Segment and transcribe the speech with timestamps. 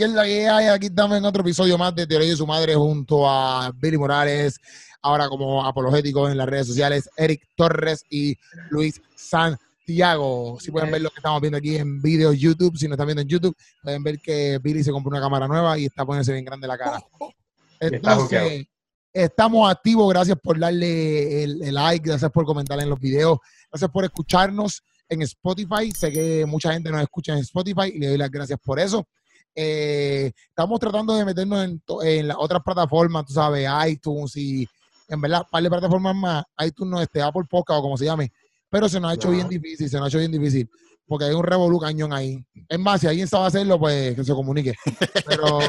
[0.00, 2.46] Que es la que hay, aquí estamos en otro episodio más de Teoría de su
[2.46, 4.58] Madre junto a Billy Morales,
[5.02, 8.34] ahora como apologético en las redes sociales, Eric Torres y
[8.70, 10.56] Luis Santiago.
[10.58, 13.20] Si pueden ver lo que estamos viendo aquí en video YouTube, si no están viendo
[13.20, 16.46] en YouTube, pueden ver que Billy se compró una cámara nueva y está poniéndose bien
[16.46, 16.98] grande la cara.
[17.78, 18.64] Entonces,
[19.12, 23.36] estamos activos, gracias por darle el, el like, gracias por comentar en los videos,
[23.70, 25.92] gracias por escucharnos en Spotify.
[25.94, 29.06] Sé que mucha gente nos escucha en Spotify y le doy las gracias por eso.
[29.54, 34.68] Eh, estamos tratando de meternos en, en las otras plataformas, tú sabes, iTunes y
[35.08, 38.30] en verdad, par de plataformas más, iTunes no este, Apple Podcast o como se llame,
[38.68, 40.70] pero se nos ha hecho bien difícil, se nos ha hecho bien difícil,
[41.06, 42.44] porque hay un revolú cañón ahí.
[42.68, 44.74] Es más, si alguien sabe hacerlo, pues que se comunique.
[45.26, 45.58] Pero,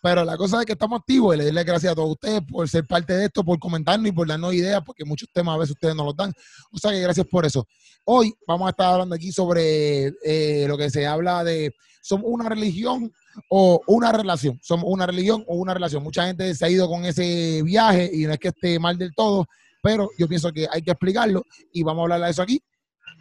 [0.00, 2.40] pero la cosa es que estamos activos y le doy las gracias a todos ustedes
[2.42, 5.58] por ser parte de esto, por comentarnos y por darnos ideas, porque muchos temas a
[5.58, 6.32] veces ustedes no los dan.
[6.72, 7.66] O sea que gracias por eso.
[8.04, 12.48] Hoy vamos a estar hablando aquí sobre eh, lo que se habla de, somos una
[12.48, 13.12] religión
[13.50, 16.02] o una relación, somos una religión o una relación.
[16.02, 19.12] Mucha gente se ha ido con ese viaje y no es que esté mal del
[19.14, 19.46] todo,
[19.82, 22.62] pero yo pienso que hay que explicarlo y vamos a hablar de eso aquí.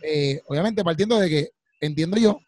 [0.03, 1.49] Eh, obviamente partiendo de que
[1.81, 2.39] entiendo yo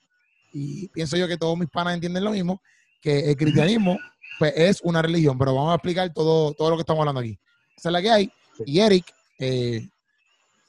[0.53, 2.61] y pienso yo que todos mis panas entienden lo mismo,
[3.02, 3.97] que el cristianismo
[4.39, 7.37] pues es una religión, pero vamos a explicar todo, todo lo que estamos hablando aquí.
[7.77, 8.31] Esa es la que hay.
[8.65, 9.05] Y Eric,
[9.39, 9.87] eh,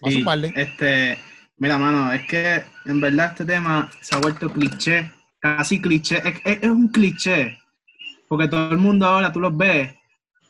[0.04, 0.22] va a Sí,
[0.56, 1.18] este,
[1.56, 6.34] mira, mano, es que en verdad este tema se ha vuelto cliché, casi cliché, es,
[6.44, 7.58] es- es un cliché,
[8.28, 9.94] porque todo el mundo ahora, tú los ves,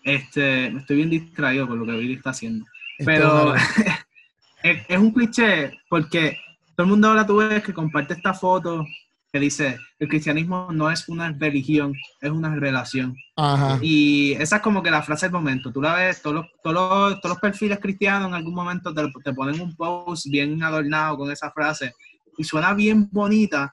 [0.05, 2.65] este, me estoy bien distraído con lo que Billy está haciendo,
[3.05, 3.55] pero
[4.63, 6.37] es un cliché porque
[6.77, 8.85] todo el mundo ahora tú ves que comparte esta foto
[9.33, 13.17] que dice, el cristianismo no es una religión, es una relación.
[13.37, 13.79] Ajá.
[13.81, 15.73] Y esa es como que la frase del momento.
[15.73, 19.03] Tú la ves, todos los, todos los, todos los perfiles cristianos en algún momento te,
[19.23, 21.95] te ponen un post bien adornado con esa frase
[22.37, 23.73] y suena bien bonita,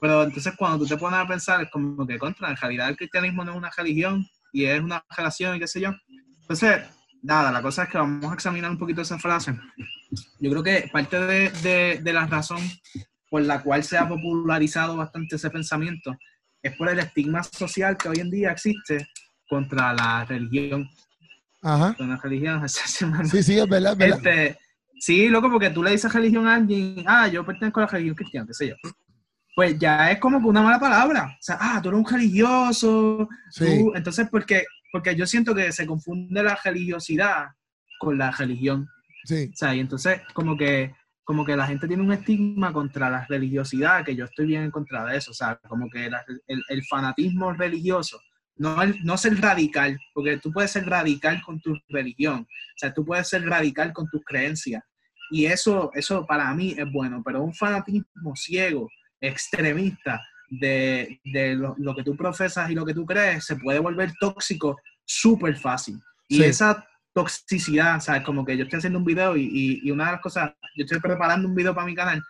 [0.00, 2.96] pero entonces cuando tú te pones a pensar es como que contra, en realidad el
[2.96, 5.90] cristianismo no es una religión y es una relación y qué sé yo.
[6.42, 6.82] Entonces,
[7.22, 9.58] nada, la cosa es que vamos a examinar un poquito esa frase.
[10.40, 12.60] Yo creo que parte de, de, de la razón
[13.30, 16.14] por la cual se ha popularizado bastante ese pensamiento
[16.62, 19.08] es por el estigma social que hoy en día existe
[19.48, 20.86] contra la religión.
[21.62, 21.94] Ajá.
[21.96, 22.62] Contra la religión.
[23.30, 24.18] Sí, sí, es verdad, es verdad.
[24.18, 24.58] Este,
[24.98, 28.16] sí, loco, porque tú le dices religión a alguien, ah, yo pertenezco a la religión
[28.16, 28.74] cristiana, qué sé yo.
[29.54, 31.34] Pues ya es como que una mala palabra.
[31.38, 33.28] O sea, ah, tú eres un religioso.
[33.50, 33.64] Sí.
[33.64, 37.46] tú- Entonces, porque, porque yo siento que se confunde la religiosidad
[37.98, 38.88] con la religión.
[39.24, 39.50] Sí.
[39.52, 40.94] O sea, y entonces como que,
[41.30, 44.72] como que la gente tiene un estigma contra la religiosidad, que yo estoy bien en
[44.72, 45.30] contra de eso.
[45.30, 48.20] O sea, como que la- el, el fanatismo religioso,
[48.56, 52.40] no, el, no ser radical, porque tú puedes ser radical con tu religión.
[52.40, 54.82] O sea, tú puedes ser radical con tus creencias.
[55.30, 58.88] Y eso, eso para mí es bueno, pero un fanatismo ciego,
[59.20, 63.78] extremista de, de lo, lo que tú profesas y lo que tú crees, se puede
[63.78, 66.00] volver tóxico súper fácil.
[66.26, 66.42] Y Sí.
[66.42, 68.22] esa toxicidad, ¿sabes?
[68.22, 70.84] Como que yo estoy haciendo un video y, y- y una de las cosas, yo
[70.84, 72.22] estoy preparando un video para mi canal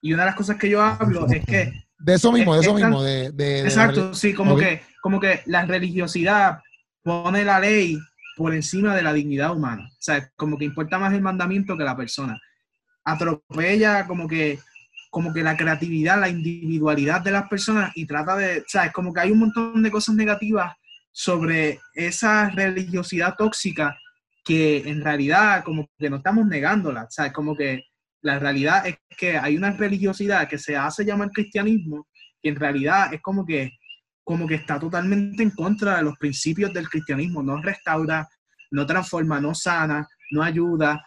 [0.00, 2.66] y una de las cosas que yo hablo es que De eso mismo, de Es-
[2.66, 3.02] eso es mismo.
[3.02, 6.60] De, de- de la Exacto, sí, como que, como que la religiosidad
[7.02, 7.98] pone la ley
[8.36, 9.90] por encima de la dignidad humana.
[9.98, 12.40] Sea, como que importa más el mandamiento que la persona.
[13.04, 14.58] Atropella como que,
[15.10, 18.92] como que la creatividad, la individualidad de las personas y trata de, ¿sabes?
[18.92, 20.74] Como que hay un montón de cosas negativas
[21.10, 23.96] sobre esa religiosidad tóxica
[24.48, 27.06] que en realidad como que no estamos negándola.
[27.10, 27.34] ¿Sabes?
[27.34, 27.84] Como que
[28.22, 32.08] la realidad es que hay una religiosidad que se hace llamar cristianismo
[32.42, 33.72] que en realidad es como que,
[34.24, 38.26] como que está totalmente en contra de los principios del cristianismo, no restaura,
[38.70, 41.04] no transforma, no sana, no ayuda.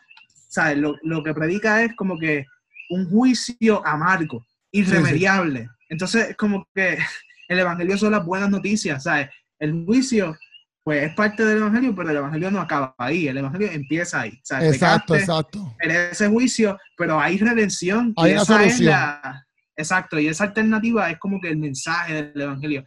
[0.47, 0.77] ¿Sabes?
[0.77, 2.45] Lo, lo que predica es como que
[2.91, 5.67] un juicio amargo, irremediable.
[5.89, 6.99] Entonces es como que
[7.47, 9.29] el evangelio son las buenas noticias, ¿sabes?
[9.57, 10.37] El juicio,
[10.83, 14.39] pues es parte del evangelio, pero el evangelio no acaba ahí, el evangelio empieza ahí.
[14.43, 14.73] ¿sabes?
[14.73, 15.75] Exacto, Pecaste, exacto.
[15.79, 18.13] merece juicio, pero hay redención.
[18.17, 18.89] y Hay una esa es solución.
[18.89, 22.83] la- exacto, y esa alternativa es como que el mensaje del evangelio.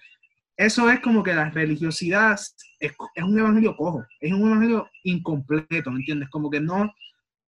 [0.56, 5.90] Eso es como que la religiosidad es, es un evangelio cojo, es un evangelio incompleto,
[5.90, 6.28] ¿me entiendes?
[6.30, 6.92] Como que no,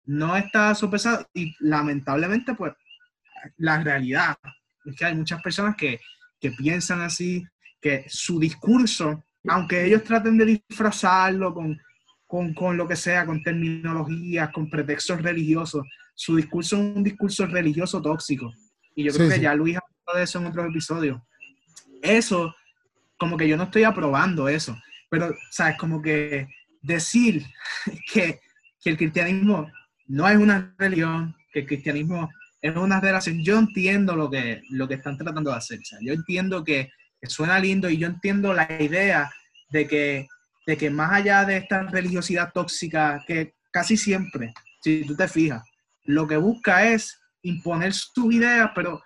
[0.05, 2.73] no está sopesado y lamentablemente, pues,
[3.57, 4.37] la realidad
[4.85, 5.99] es que hay muchas personas que,
[6.39, 7.43] que piensan así,
[7.81, 11.77] que su discurso, aunque ellos traten de disfrazarlo con,
[12.27, 17.45] con, con lo que sea, con terminologías, con pretextos religiosos, su discurso es un discurso
[17.45, 18.51] religioso tóxico.
[18.95, 19.41] Y yo creo Sí, que sí.
[19.41, 21.21] ya Luis habló de eso en otros episodios.
[22.01, 22.55] Eso,
[23.17, 24.77] como que yo no estoy aprobando eso,
[25.09, 25.77] pero, ¿sabes?
[25.77, 26.47] Como que
[26.81, 27.45] decir
[28.13, 28.39] que,
[28.81, 29.69] que el cristianismo
[30.07, 32.29] no es una religión, que el cristianismo
[32.61, 33.43] es una relación.
[33.43, 35.79] Yo entiendo lo que, lo que están tratando de hacer.
[36.01, 36.89] yo entiendo que,
[37.27, 39.31] suena lindo y yo entiendo la idea
[39.69, 40.27] de que,
[40.65, 45.63] de que más allá de esta religiosidad tóxica, que casi siempre, si tú te fijas,
[46.03, 49.03] lo que busca es imponer sus ideas, pero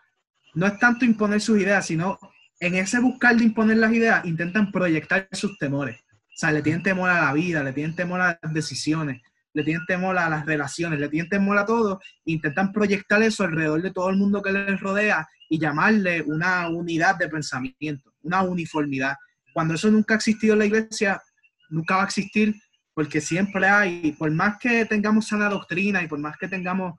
[0.54, 2.20] no es tanto imponer sus ideas, sino
[2.60, 6.00] en ese buscar de imponer las ideas, intentan proyectar sus temores.
[6.00, 9.22] O sea, le tienen temor a la vida, le tienen temor a las decisiones,
[9.54, 13.82] le tienen temor a las relaciones, le tienen temor a todo, intentan proyectar eso alrededor
[13.82, 19.16] de todo el mundo que les rodea y llamarle una unidad de pensamiento, una uniformidad.
[19.54, 21.22] Cuando eso nunca ha existido en la iglesia,
[21.70, 22.56] nunca va a existir
[22.94, 26.96] porque siempre hay, por más que tengamos sana doctrina y por más que tengamos,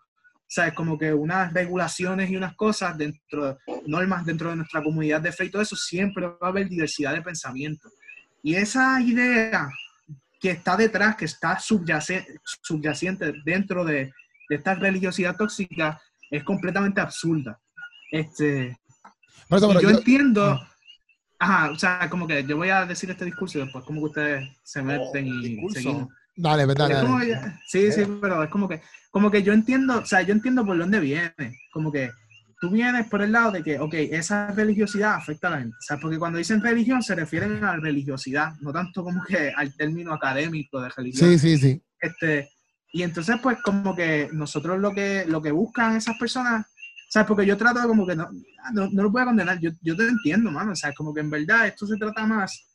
[0.47, 5.31] sabes, como que unas regulaciones y unas cosas dentro, normas dentro de nuestra comunidad de
[5.31, 7.91] fe y todo eso, siempre va a haber diversidad de pensamiento.
[8.43, 9.69] Y esa idea
[10.41, 14.11] que está detrás, que está subyacente, subyacente dentro de,
[14.49, 16.01] esta religiosidad tóxica,
[16.31, 17.61] es completamente absurda.
[18.11, 18.77] Este,
[19.51, 20.70] yo, entiendo, ah.
[21.41, 24.07] Ajá, o sea, como que yo voy a decir este discurso y después como que
[24.07, 26.09] ustedes se oh, meten y seguimos.
[26.37, 26.95] Dale, dale.
[27.67, 30.79] sí, sí, pero es como que, como que yo entiendo, o sea, yo entiendo por
[30.79, 31.35] dónde viene,
[31.73, 32.11] como que
[32.61, 35.77] tú vienes por el lado de que, ok, esa religiosidad afecta a la gente.
[35.77, 39.51] O sea, porque cuando dicen religión se refieren a la religiosidad, no tanto como que
[39.57, 41.31] al término académico de religión.
[41.31, 41.83] Sí, sí, sí.
[42.01, 42.51] Este,
[42.93, 46.67] y entonces, pues, como que nosotros lo que, lo que buscan esas personas,
[47.13, 48.29] sea, porque yo trato como que no,
[48.73, 50.73] no, lo voy a condenar, yo, yo te entiendo, mano.
[50.73, 52.67] O sea, como que en verdad esto se trata más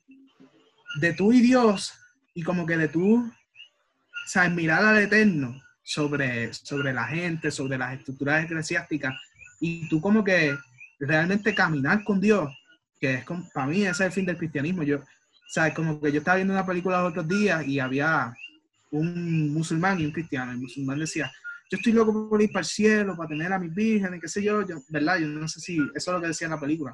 [1.00, 1.94] de tú y Dios
[2.34, 7.78] y como que de tú, o sea, mirar al Eterno sobre, sobre la gente, sobre
[7.78, 9.14] las estructuras eclesiásticas
[9.62, 10.58] y tú como que
[11.00, 12.50] realmente caminar con Dios,
[13.00, 14.84] que es como, para mí ese es el fin del cristianismo.
[14.84, 15.00] Yo,
[15.48, 15.74] ¿sabes?
[15.74, 18.36] Como que yo estaba viendo una película los otros días y había
[18.92, 20.52] un musulmán y un cristiano.
[20.52, 21.32] El musulmán decía,
[21.72, 24.44] yo estoy loco por ir para el cielo, para tener a mis vírgenes, qué sé
[24.44, 25.18] yo, yo, ¿verdad?
[25.18, 26.92] Yo no sé si eso es lo que decía en la película.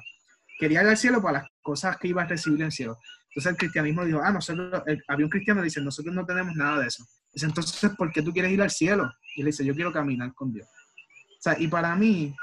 [0.58, 2.98] Quería ir al cielo para las cosas que iba a recibir en el cielo.
[3.28, 6.80] Entonces el cristianismo dijo, ah, nosotros, había un cristiano que dice, nosotros no tenemos nada
[6.80, 7.04] de eso.
[7.32, 9.10] Dice, entonces, ¿por qué tú quieres ir al cielo?
[9.36, 10.68] Y le dice, yo quiero caminar con Dios.
[10.68, 12.34] O sea, y para mí,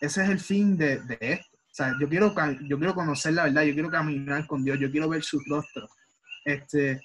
[0.00, 1.46] ese es el fin de, esto.
[1.52, 2.34] O sea, yo quiero,
[2.68, 5.88] yo quiero conocer la verdad, yo quiero caminar con Dios, yo quiero ver su rostro.
[6.44, 7.00] Este,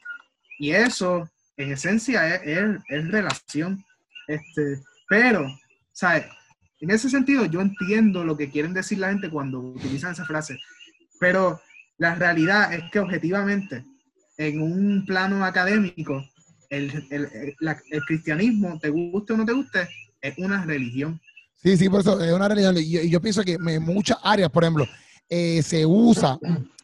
[0.60, 1.28] y eso,
[1.58, 3.84] en esencia, es, es, relación.
[4.28, 5.46] Este, pero,
[5.92, 6.26] ¿sabes?
[6.80, 10.58] En ese sentido, yo entiendo lo que quieren decir la gente cuando utilizan esa frase,
[11.20, 11.62] pero
[11.98, 13.86] la realidad es que objetivamente,
[14.38, 16.26] en un plano académico,
[16.70, 17.28] el, el,
[17.60, 19.88] el cristianismo, te guste o no te guste,
[20.22, 21.20] es una religión.
[21.64, 22.74] Sí, sí, por eso es una realidad.
[22.76, 24.88] Y yo, pienso que en muchas áreas, por ejemplo,
[25.30, 26.40] eh, se usa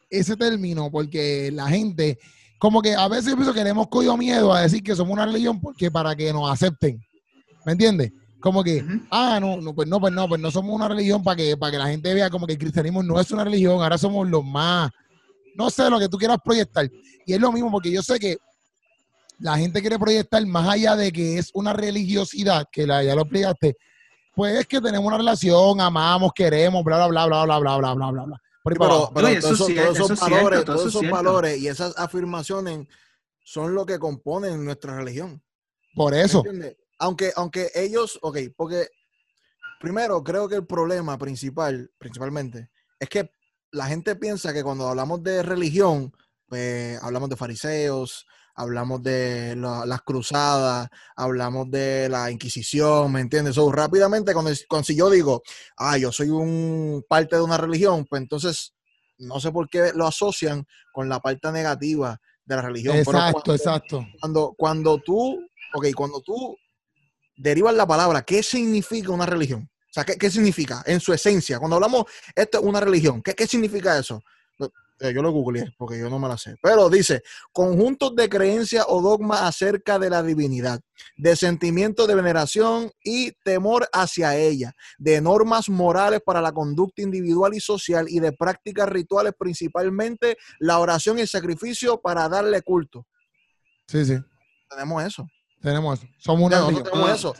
[0.10, 2.20] ese término porque la gente,
[2.60, 5.14] como que a veces yo pienso que le hemos cogido miedo a decir que somos
[5.14, 7.04] una religión porque para que nos acepten.
[7.68, 8.14] ¿Me entiendes?
[8.40, 8.82] Como que,
[9.12, 11.74] ah, no, no, pues no, pues no, pues no somos una religión para que, para
[11.74, 14.46] que la gente vea como que el cristianismo no es una religión, ahora somos los
[14.46, 14.90] más,
[15.54, 16.90] no sé, lo que tú quieras proyectar.
[17.26, 18.38] Y es lo mismo porque yo sé que
[19.40, 23.24] la gente quiere proyectar más allá de que es una religiosidad, que la, ya lo
[23.24, 23.76] explicaste,
[24.34, 27.94] pues es que tenemos una relación, amamos, queremos, bla, bla, bla, bla, bla, bla, bla,
[27.96, 28.42] bla, bla, bla.
[28.64, 32.88] Pero, todos, esos valores, todos esos valores y esas afirmaciones
[33.44, 35.42] son lo que componen nuestra religión.
[35.94, 36.44] Por eso.
[37.00, 38.88] Aunque, aunque ellos, ok, porque
[39.80, 43.32] primero creo que el problema principal, principalmente, es que
[43.72, 46.12] la gente piensa que cuando hablamos de religión,
[46.48, 48.26] pues hablamos de fariseos,
[48.56, 53.56] hablamos de las cruzadas, hablamos de la Inquisición, ¿me entiendes?
[53.56, 55.44] So, rápidamente, cuando, si yo digo,
[55.78, 58.74] ah, yo soy un parte de una religión, pues entonces
[59.20, 62.98] no sé por qué lo asocian con la parte negativa de la religión.
[62.98, 64.06] Exacto, exacto.
[64.20, 65.40] Cuando, cuando tú,
[65.74, 66.58] ok, cuando tú
[67.38, 69.70] derivas la palabra, ¿qué significa una religión?
[69.90, 71.60] O sea, ¿qué, significa en su esencia?
[71.60, 74.22] Cuando hablamos, esto es una religión, ¿qué, qué significa eso?
[75.00, 76.56] Eh, yo lo googleé porque yo no me la sé.
[76.62, 80.82] Pero dice, conjuntos de creencias o dogmas acerca de la divinidad,
[81.18, 87.54] de sentimientos de veneración y temor hacia ella, de normas morales para la conducta individual
[87.54, 93.06] y social y de prácticas rituales, principalmente la oración y el sacrificio para darle culto.
[93.88, 94.18] Sí, sí.
[94.70, 95.28] Tenemos eso.
[95.68, 96.08] Tenemos eso.
[96.18, 96.66] Somos una...
[96.66, 97.36] tenemos eso.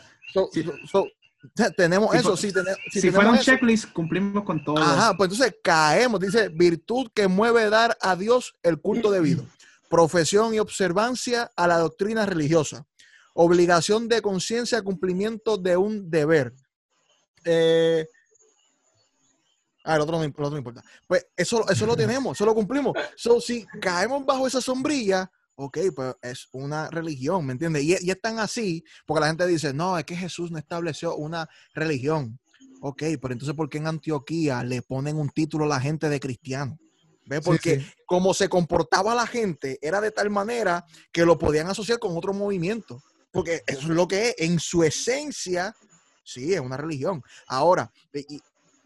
[1.76, 4.76] tenemos eso, sí, tenemos, si fuera un checklist, cumplimos con todo.
[4.76, 9.46] Ajá, pues entonces caemos, dice, virtud que mueve dar a Dios el culto debido,
[9.88, 12.84] profesión y observancia a la doctrina religiosa,
[13.32, 16.52] obligación de conciencia, cumplimiento de un deber.
[17.46, 18.06] Eh,
[19.84, 20.82] Ah, el otro, no, importa.
[21.06, 22.94] Pues eso, eso lo tenemos, eso lo cumplimos.
[23.16, 27.82] So, si caemos bajo esa sombrilla, ok, pues es una religión, ¿me entiendes?
[27.82, 31.16] Y, y, es tan así, porque la gente dice, no, es que Jesús no estableció
[31.16, 32.38] una religión.
[32.80, 36.20] Ok, pero entonces, ¿por qué en Antioquía le ponen un título a la gente de
[36.20, 36.78] cristiano?
[37.26, 37.40] ¿Ves?
[37.44, 37.86] Porque sí.
[38.06, 42.32] como se comportaba la gente, era de tal manera que lo podían asociar con otro
[42.32, 43.02] movimiento.
[43.32, 45.74] Porque eso es lo que es, en su esencia,
[46.22, 47.20] sí, es una religión.
[47.48, 48.40] Ahora, y,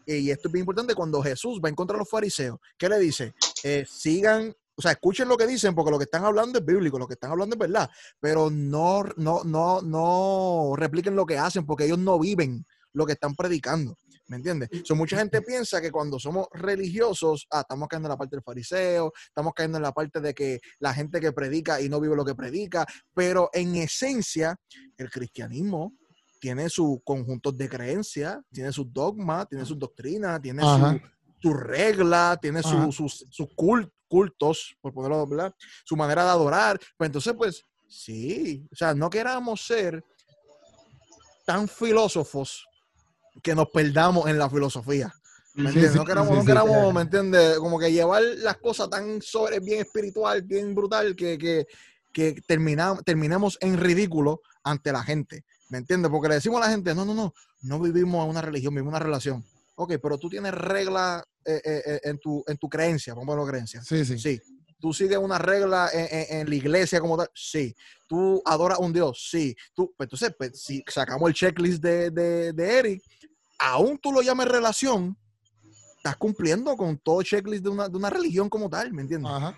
[0.07, 2.97] y esto es bien importante, cuando Jesús va a encontrar a los fariseos, ¿qué le
[2.97, 3.35] dice?
[3.63, 6.97] Eh, sigan, o sea, escuchen lo que dicen, porque lo que están hablando es bíblico,
[6.97, 7.89] lo que están hablando es verdad,
[8.19, 13.13] pero no, no, no, no repliquen lo que hacen, porque ellos no viven lo que
[13.13, 13.95] están predicando.
[14.27, 14.69] ¿Me entiendes?
[14.85, 18.43] So, mucha gente piensa que cuando somos religiosos, ah, estamos cayendo en la parte del
[18.43, 22.15] fariseo, estamos cayendo en la parte de que la gente que predica y no vive
[22.15, 24.55] lo que predica, pero en esencia,
[24.97, 25.93] el cristianismo
[26.39, 30.93] tiene sus conjuntos de creencias, tiene sus dogmas, tiene sus doctrinas, tiene Ajá.
[31.41, 35.55] su, su regla, tiene su- sus, sus cul- cultos, por ponerlo, ¿verdad?
[35.85, 36.79] Su manera de adorar.
[36.95, 40.03] Pues entonces, pues, sí, o sea, no queramos ser
[41.45, 42.63] tan filósofos
[43.41, 45.11] que nos perdamos en la filosofía.
[45.55, 45.91] ¿Me Sí, entiendes?
[45.93, 47.57] sí, no queramos, sí, no queramos, ¿me entiendes?
[47.57, 51.65] Como que llevar las cosas tan sobre, bien espiritual, bien brutal, que, que,
[52.13, 55.43] que termina- terminemos en ridículo ante la gente.
[55.69, 56.11] ¿Me entiendes?
[56.11, 58.99] Porque le decimos a la gente, no, no, no, no vivimos una religión, vivimos una
[58.99, 59.43] relación.
[59.75, 63.27] Ok, pero tú tienes reglas eh, eh, eh, en, tu, en tu creencia, vamos a
[63.35, 63.81] ponerlo creencia.
[63.83, 64.19] Sí, sí.
[64.19, 64.41] Sí.
[64.79, 67.29] ¿Tú sigues una regla en, en- en la iglesia como tal?
[67.33, 67.73] Sí.
[68.07, 69.27] ¿Tú adoras a un Dios?
[69.31, 69.55] Sí.
[69.73, 73.01] Tú, pues, entonces, pues, si sacamos el checklist de, de, de Eric,
[73.59, 75.17] aún tú lo llames relación,
[75.97, 79.31] estás cumpliendo con todo checklist de una, de una religión como tal, ¿me entiendes?
[79.31, 79.57] Ajá.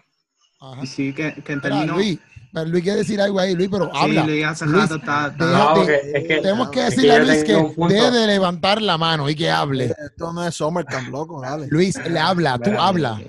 [0.59, 0.83] Ajá.
[0.83, 1.95] Y sí, que, que en Mira, términos...
[1.97, 2.19] Luis,
[2.53, 4.25] pero Luis quiere decir algo ahí, Luis, pero Sí, habla.
[4.25, 5.27] Luis hace Luis, rato está...
[5.27, 7.43] está- deja- No, de- porque es que Tenemos que Es que decirle a Luis que
[7.53, 7.93] tengo un punto.
[7.93, 9.85] deje de levantar la mano y que hable.
[9.85, 11.67] Esto no es Summercamp, loco, dale.
[11.69, 13.21] Luis, le habla, tú Mira, habla.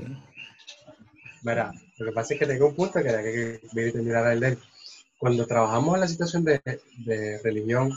[1.42, 4.49] Mira, lo que pasa es que tengo un punto que hay que terminar el de
[4.49, 4.59] él.
[5.18, 6.61] Cuando trabajamos en la situación de,
[6.99, 7.90] de religión,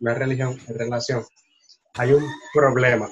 [0.00, 1.24] no es religión, es relación,
[1.94, 3.08] hay un problema.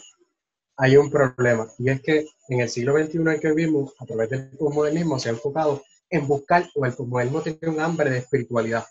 [0.77, 1.69] Hay un problema.
[1.79, 5.29] Y es que en el siglo XXI en que vivimos, a través del postmodernismo, se
[5.29, 8.85] ha enfocado en buscar, o el postmodernismo tiene un hambre de espiritualidad.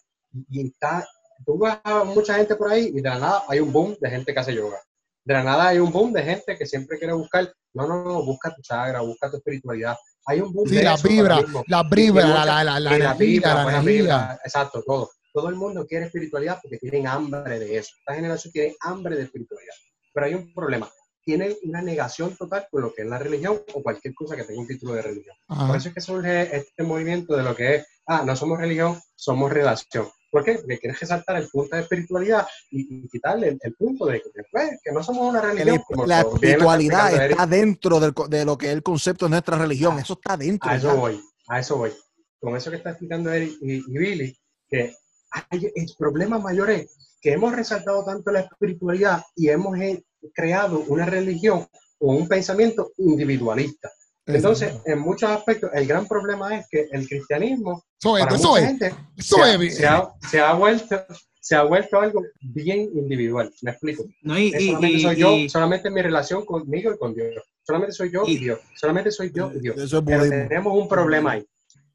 [0.50, 1.08] Y está,
[1.46, 4.10] tú ves a mucha gente por ahí y de la nada hay un boom de
[4.10, 4.78] gente que hace yoga.
[5.26, 8.26] De la nada hay un boom de gente que siempre quiere buscar, no, no, no,
[8.26, 9.96] busca tu chagra, busca tu espiritualidad.
[10.26, 13.56] Hay un boom Sí, de la vibra, la vibra, la, la, la, la la vibra,
[13.56, 15.12] la buena vibra, exacto, todo.
[15.34, 17.92] Todo el mundo quiere espiritualidad porque tienen hambre de eso.
[18.00, 19.74] Esta generación tiene hambre de espiritualidad.
[20.14, 20.90] Pero hay un problema.
[21.26, 24.60] Tienen una negación total con lo que es la religión o cualquier cosa que tenga
[24.60, 25.36] un título de religión.
[25.48, 25.78] Por Ajá.
[25.78, 29.52] eso es que surge este movimiento de lo que es, ah, no somos religión, somos
[29.52, 30.08] relación.
[30.34, 30.56] ¿Por qué?
[30.56, 34.30] Porque quieres resaltar el punto de espiritualidad y, y quitarle el, el punto de que,
[34.52, 35.76] pues, que no somos una religión.
[35.76, 39.58] la, como la espiritualidad está dentro del de lo que es el concepto de nuestra
[39.60, 40.00] religión.
[40.00, 40.70] Eso está dentro.
[40.70, 40.94] A eso ya.
[41.00, 41.92] voy, a eso voy.
[42.40, 44.38] Con eso que está explicando Eric y, y Billy,
[44.68, 44.96] que
[45.30, 50.04] hay, el problema mayor es que hemos resaltado tanto la espiritualidad y hemos eh,
[50.34, 51.66] creado una religión
[52.00, 53.90] o un pensamiento individualista.
[54.26, 59.86] Entonces, en muchos aspectos, el gran problema es que el cristianismo, para mucha gente, se,
[59.86, 61.04] ha, se ha- vuelto,
[61.42, 63.52] se ha vuelto algo bien individual.
[63.64, 64.06] Me explico.
[64.22, 67.34] No, y, solamente y- soy yo, y- solamente mi relación conmigo y con Dios.
[67.64, 68.60] Solamente soy yo y Y- Dios.
[68.76, 69.76] Solamente soy yo y Dios.
[69.78, 71.46] Eso es Pero tenemos un problema ahí.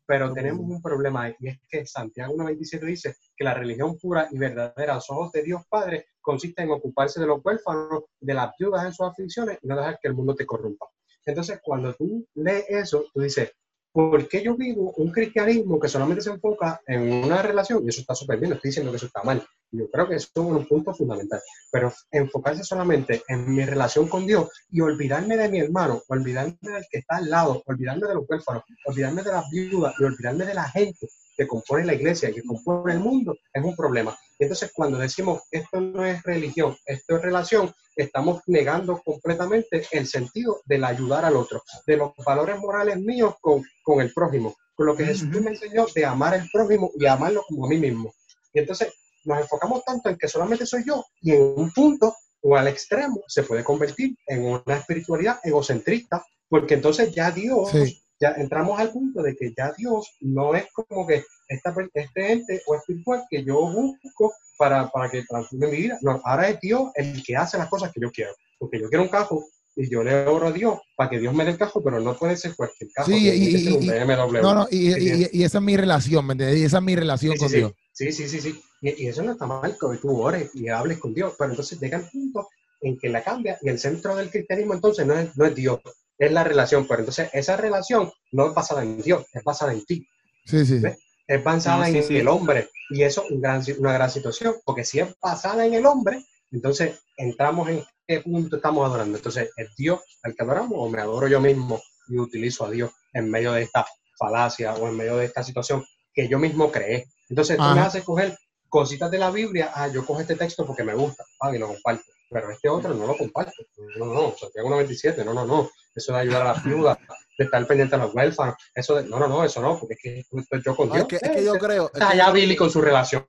[0.06, 1.34] Pero tenemos un problema ahí.
[1.40, 5.32] Y es que Santiago 1.27 dice que la religión pura y verdadera a los ojos
[5.32, 9.56] de Dios Padre consiste en ocuparse de los huérfanos, de las viudas en sus aflicciones
[9.62, 10.84] y no dejar que el mundo te corrompa.
[11.24, 13.50] Entonces, cuando tú lees eso, tú dices,
[13.90, 17.82] ¿por qué yo vivo un cristianismo que solamente se enfoca en una relación?
[17.82, 19.42] Y eso está súper bien, no estoy diciendo que eso está mal.
[19.70, 21.40] Yo creo que eso es un punto fundamental.
[21.72, 26.84] Pero enfocarse solamente en mi relación con Dios y olvidarme de mi hermano, olvidarme del
[26.90, 30.54] que está al lado, olvidarme de los huérfanos, olvidarme de las viudas y olvidarme de
[30.54, 31.08] la gente
[31.38, 34.18] que compone la iglesia y que compone el mundo, es un problema.
[34.38, 40.06] Y entonces, cuando decimos esto no es religión, esto es relación, estamos negando completamente el
[40.08, 44.86] sentido del ayudar al otro, de los valores morales míos con, con el prójimo, con
[44.86, 45.44] lo que Jesús Ujú.
[45.44, 48.12] me enseñó de amar al prójimo y amarlo como a mí mismo.
[48.52, 48.92] Y entonces
[49.24, 53.22] nos enfocamos tanto en que solamente soy yo y en un punto o al extremo
[53.28, 58.02] se puede convertir en una espiritualidad egocentrista, porque entonces ya Dios, Sí.
[58.20, 62.62] Ya entramos al punto de que ya Dios no es como que esta, este ente
[62.66, 65.98] o espiritual que yo busco para, para que transforme mi vida.
[66.02, 68.32] No, ahora es Dios el que hace las cosas que yo quiero.
[68.58, 69.44] Porque yo quiero un cajo
[69.76, 72.16] y yo le oro a Dios para que Dios me dé el cajo, pero no
[72.18, 73.08] puede ser cualquier cajo.
[73.08, 74.40] Sí, y- un y- BMW.
[74.42, 76.58] No, no, y, Sí, y- esa es mi relación, ¿me entiendes?
[76.58, 77.48] Y esa es mi relación Sí, con.
[77.52, 77.72] Dios.
[77.92, 78.60] Sí, sí, sí, sí.
[78.82, 81.80] Y, y eso no está mal que tú ores y hables con Dios, pero entonces
[81.80, 82.48] llega el punto
[82.80, 85.80] en que la cambia y el centro del cristianismo entonces no es, no es Dios,
[86.18, 86.86] es la relación.
[86.86, 90.06] Pero entonces esa relación no es basada en Dios, es basada en ti,
[90.44, 90.78] Sí, sí.
[90.78, 90.98] ¿Ves?
[91.26, 92.16] es basada sí, en sí.
[92.18, 92.68] el hombre.
[92.90, 96.24] Y eso es un gran- una gran situación, porque si es basada en el hombre,
[96.50, 99.18] Entonces, entramos en qué punto estamos adorando.
[99.18, 102.90] Entonces, ¿es Dios al que adoramos o me adoro yo mismo y utilizo a Dios
[103.12, 103.84] en medio de esta
[104.18, 105.84] falacia o en medio de esta situación
[106.14, 107.04] que yo mismo creé?
[107.28, 107.84] Entonces, tú me Ajá.
[107.88, 108.34] haces coger
[108.70, 111.68] cositas de la Biblia, ah, yo cojo este texto porque me gusta, ah, y lo
[111.68, 113.52] comparto, pero este otro no lo comparto.
[113.98, 116.98] No, no, no, Santiago 97, no, no, no, eso de ayudar a las viudas,
[117.38, 120.00] de estar pendiente a los huérfanos, eso de, no, no, no, eso no, porque es
[120.02, 121.06] que esto es yo con No, Dios.
[121.12, 121.86] es, que, es que yo creo.
[121.86, 123.24] es Está que allá Billy con su relación.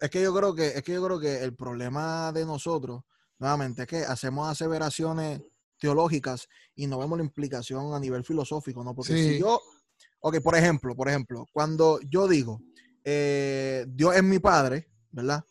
[0.00, 3.02] Es que yo creo que, es que yo creo que el problema de nosotros,
[3.38, 5.40] nuevamente, es que hacemos aseveraciones
[5.78, 8.94] teológicas y no vemos la implicación a nivel filosófico, ¿no?
[8.94, 9.34] Porque Sí.
[9.34, 9.60] si yo,
[10.20, 12.60] ok, por ejemplo, por ejemplo, cuando yo digo,
[13.04, 15.44] eh, Dios es mi padre, ¿verdad?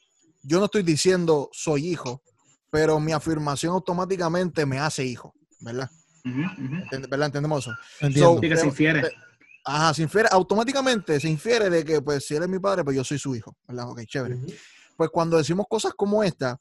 [0.43, 2.21] Yo no estoy diciendo soy hijo,
[2.69, 5.89] pero mi afirmación automáticamente me hace hijo, ¿verdad?
[6.29, 7.27] Ent- ¿Verdad?
[7.27, 7.75] Entendemos eso.
[8.01, 8.39] Entiendo.
[8.41, 9.11] Sí, que se infiere.
[9.67, 12.95] Ajá, se infiere, automáticamente se infiere de que, pues, si él es mi padre, pues
[12.95, 13.89] yo soy su hijo, ¿verdad?
[13.89, 14.35] Ok, chévere.
[14.35, 14.47] Ujú.
[14.97, 16.57] pues cuando decimos cosas como esta,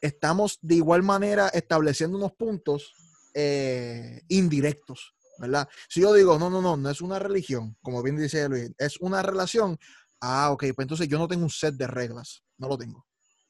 [0.00, 2.92] estamos de igual manera estableciendo unos puntos
[3.34, 5.68] eh, indirectos, ¿verdad?
[5.88, 8.96] Si yo digo, no, no, no, no es una religión, como bien dice Luis, es
[9.00, 9.78] una relación,
[10.20, 13.06] ah, ok, pues entonces yo no tengo un set de reglas, no lo tengo.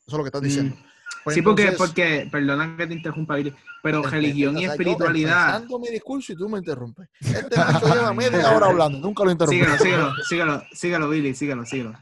[0.06, 0.76] Eso es lo que estás diciendo.
[1.28, 4.66] Pues sí, porque, entonces, porque, perdona que te interrumpa, Billy, pero religión o y sea,
[4.68, 5.46] yo espiritualidad.
[5.46, 7.08] empezando mi discurso y tú me interrumpes.
[7.20, 9.58] Este macho lleva media hora hablando, nunca lo interrumpí.
[9.58, 11.94] Síguelo, síguelo, síguelo, síguelo, Billy, síguelo, síguelo.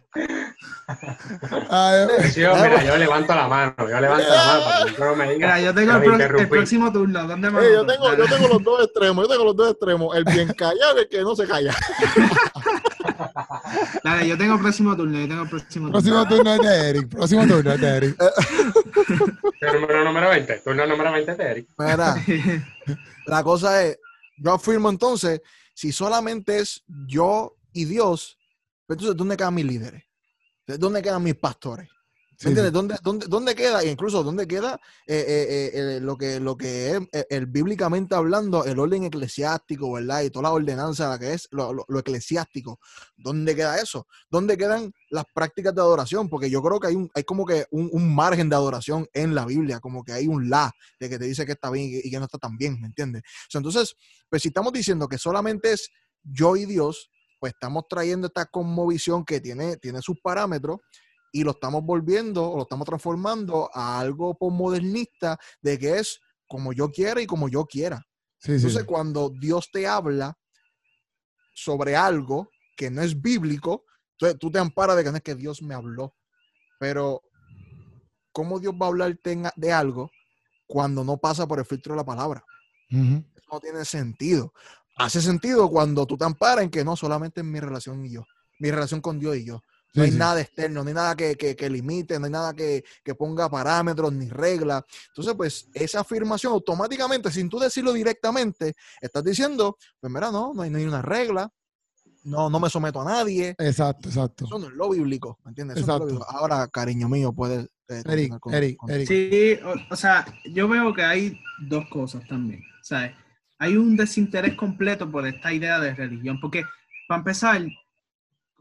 [1.70, 5.16] Ay, Sí, yo, mira, yo levanto la mano, yo levanto la mano para que no
[5.16, 5.46] me diga.
[5.46, 7.26] Mira, yo tengo el, el próximo turno.
[7.26, 7.92] ¿Dónde me Eh, yo, anoto?
[7.92, 11.00] tengo, yo tengo los dos extremos, yo tengo los dos extremos, el bien callado y
[11.00, 11.74] el que no se calla.
[14.04, 15.92] Dale, yo tengo el próximo turno, yo tengo el próximo turno.
[15.92, 17.08] próximo turno es de Eric.
[17.08, 18.16] Próximo turno es de Eric.
[19.60, 21.68] Turno número 20, turno número 20 de Eric.
[21.78, 22.16] Mira,
[23.26, 23.98] La cosa es,
[24.38, 25.40] yo afirmo entonces,
[25.74, 28.38] si solamente es yo y Dios,
[28.86, 30.04] pues entonces ¿dónde quedan mis líderes?
[30.66, 31.88] ¿Dónde quedan mis pastores?
[32.38, 32.72] Sí, ¿Me entiendes?
[32.74, 36.90] ¿Dónde, dónde, dónde queda, e incluso dónde queda eh, eh, eh, lo, que, lo que
[36.90, 40.20] es, el, bíblicamente hablando, el orden eclesiástico, ¿verdad?
[40.22, 42.78] Y toda la ordenanza, la que es lo, lo- lo eclesiástico.
[43.16, 44.06] ¿Dónde queda eso?
[44.30, 46.28] ¿Dónde quedan las prácticas de adoración?
[46.28, 49.34] Porque yo creo que hay, un, hay como que un, un margen de adoración en
[49.34, 50.70] la Biblia, como que hay un la
[51.00, 52.78] de que te dice que está bien y que, y que no está tan bien,
[52.80, 53.22] ¿me entiendes?
[53.24, 53.94] O sea, entonces,
[54.28, 55.88] pues si estamos diciendo que solamente es
[56.22, 60.80] yo y Dios, pues estamos trayendo esta cosmovisión que tiene, tiene sus parámetros
[61.40, 66.72] y lo estamos volviendo o lo estamos transformando a algo posmodernista de que es como
[66.72, 67.98] yo quiera y como yo quiera.
[68.38, 68.54] sí, sí.
[68.54, 70.34] Entonces, cuando Dios te habla
[71.54, 75.34] sobre algo que no es bíblico, entonces tú te amparas de que no es que
[75.34, 76.14] Dios me habló.
[76.78, 77.22] Pero,
[78.32, 80.10] ¿cómo Dios va a hablarte en- de algo
[80.66, 82.44] cuando no pasa por el filtro de la palabra?
[83.34, 84.52] Eso no tiene sentido.
[84.96, 88.24] Hace sentido cuando tú te amparas en que no solamente es mi relación y yo,
[88.58, 89.60] mi relación con Dios y yo.
[89.96, 90.18] No Sí, hay sí.
[90.18, 93.48] nada externo, no hay nada que, que- que limite, no hay nada que, que ponga
[93.48, 94.84] parámetros ni reglas.
[95.08, 100.62] Entonces, pues, esa afirmación automáticamente, sin tú decirlo directamente, estás diciendo, pues mira, no, no
[100.62, 101.50] hay, no hay una regla,
[102.24, 103.54] no, no me someto a nadie.
[103.58, 104.44] Exacto, exacto.
[104.44, 105.78] Eso no es lo bíblico, ¿me entiendes?
[105.78, 106.24] Eso no es lo Exacto.
[106.24, 106.38] bíblico.
[106.38, 107.64] Ahora, cariño mío, puedes...
[107.88, 109.08] eh, Eric, con- Eric, con- Eric.
[109.08, 112.62] Sí, o, o sea, yo veo que hay dos cosas también.
[112.82, 113.12] ¿sabes?
[113.58, 116.64] Hay un desinterés completo por esta idea de religión, porque
[117.08, 117.62] para empezar,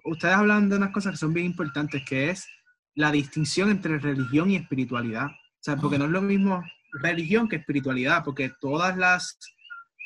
[0.06, 2.48] ustedes hablan de unas cosas que son bien importantes, que es
[2.96, 5.26] la distinción entre religión y espiritualidad.
[5.28, 6.64] O sea, porque no es lo mismo
[7.02, 9.38] religión que espiritualidad, porque todas las,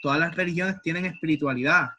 [0.02, 1.90] todas las religiones tienen espiritualidad.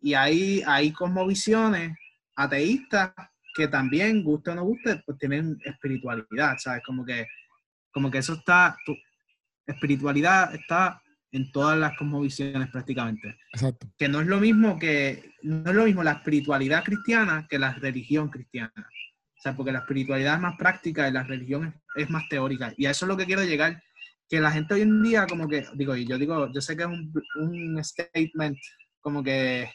[0.00, 1.96] Y hay, hay cosmovisiones
[2.36, 3.12] ateístas
[3.54, 6.82] que también, guste o no guste, pues tienen espiritualidad, ¿sabes?
[6.86, 7.26] Como que,
[7.90, 8.96] como que eso está, tu-
[9.66, 11.00] espiritualidad está
[11.32, 13.36] en todas las cosmovisiones prácticamente.
[13.52, 13.88] Exacto.
[13.98, 17.74] Que no es lo mismo que, no es lo mismo la espiritualidad cristiana que la
[17.74, 18.72] religión cristiana.
[18.76, 22.72] O sea, porque la espiritualidad es más práctica y la religión es, es más teórica.
[22.76, 23.82] Y a eso es lo que quiero llegar,
[24.28, 26.82] que la gente hoy en día como que, digo, y yo digo, yo sé que
[26.82, 28.58] es un, un statement
[29.00, 29.70] como que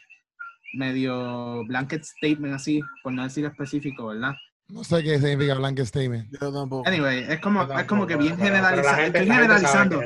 [0.74, 4.34] medio blanket statement así, por no decir específico, ¿verdad?
[4.68, 6.28] No sé qué significa blanket statement.
[6.40, 6.88] Yo tampoco.
[6.88, 10.02] Anyway, es como, Yo es como que tampoco, bien pero la generalizando.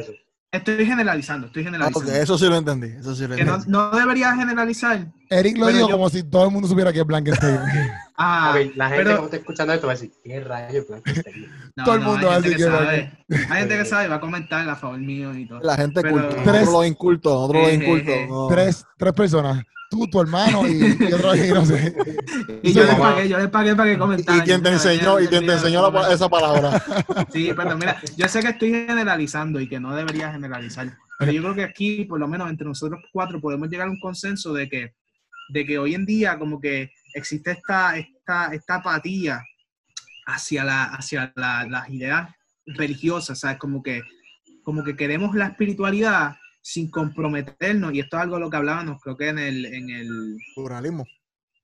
[0.52, 1.48] Estoy generalizando.
[1.48, 2.12] Estoy generalizando, Ah, generalizando.
[2.12, 2.86] ok, eso sí lo entendí.
[2.98, 3.72] Eso sí lo Que no, entendí.
[3.72, 5.06] no debería generalizar.
[5.28, 7.64] Eric lo dijo yo- como si todo el mundo supiera que es blanket statement.
[8.18, 11.10] Ah, la gente pero- que está escuchando esto va a decir, ¿qué rayos plan que
[11.10, 13.12] está ahí?" no, todo el no, mundo hay va a decir que que sabe.
[13.50, 15.60] Hay gente que sabe y va a comentar a favor mío y todo.
[15.62, 16.28] La gente Pero- culta.
[16.42, 16.46] Tres-.
[16.46, 16.72] Nosotros
[17.52, 18.14] los Eje, incultos.
[18.14, 18.26] eje.
[18.28, 18.46] no.
[18.48, 19.62] tres, tres personas.
[19.88, 21.94] Tú, tu hermano y, y otro ahí, no sé.
[22.62, 24.38] Y yo Sí, le pagué, yo le pagué para que comentara.
[24.38, 26.82] y quien te enseñó, y quien te enseñó la esa palabra.
[27.32, 30.88] Sí, pero mira, yo sé que estoy generalizando y que no debería generalizar,
[31.20, 34.00] pero yo creo que aquí, por lo menos entre nosotros cuatro, podemos llegar a un
[34.00, 34.94] consenso de que,
[35.50, 39.42] de que hoy en día como que existe esta, esta, esta apatía
[40.26, 42.30] hacia, la, hacia la- las ideas
[42.66, 43.58] religiosas, ¿sabes?
[43.58, 44.02] Como que,
[44.62, 49.00] como que queremos la espiritualidad sin comprometernos, y esto es algo de lo que hablábamos,
[49.00, 51.06] creo que en el, en el, Pluralismo.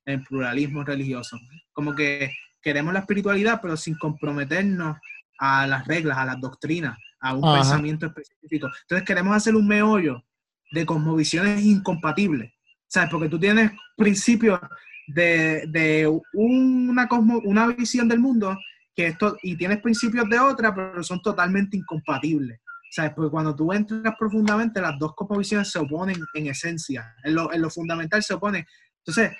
[0.07, 1.39] en el pluralismo religioso,
[1.73, 4.97] como que queremos la espiritualidad, pero sin comprometernos
[5.39, 7.55] a las reglas, a las doctrinas, a un Ajá.
[7.55, 8.69] pensamiento específico.
[8.83, 10.25] Entonces queremos hacer un meollo
[10.71, 12.53] de cosmovisiones incompatibles,
[12.87, 13.11] ¿sabes?
[13.11, 14.61] Porque tú tienes principios
[15.07, 18.57] de, de una, cosmo, una visión del mundo
[18.95, 22.61] que esto, y tienes principios de otra, pero son totalmente incompatibles.
[22.91, 23.13] ¿Sabes?
[23.17, 27.63] Porque cuando tú entras profundamente, las dos cosmovisiones se oponen en esencia, en lo, en
[27.63, 28.67] lo fundamental se oponen.
[28.99, 29.35] Entonces,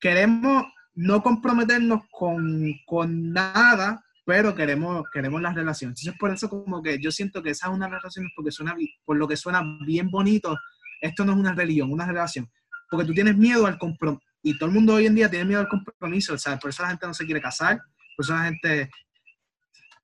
[0.00, 0.64] queremos
[0.96, 5.90] no comprometernos con, con nada, pero queremos, queremos la relación.
[5.90, 8.74] Entonces, por eso como que yo siento que esa es una relación, porque suena,
[9.04, 10.58] por lo que suena bien bonito,
[11.00, 12.50] esto no es una religión, una relación.
[12.90, 15.60] Porque tú tienes miedo al compromiso, y todo el mundo hoy en día tiene miedo
[15.60, 16.60] al compromiso, ¿sabes?
[16.60, 17.80] Por eso la gente no se quiere casar,
[18.16, 18.90] por eso la gente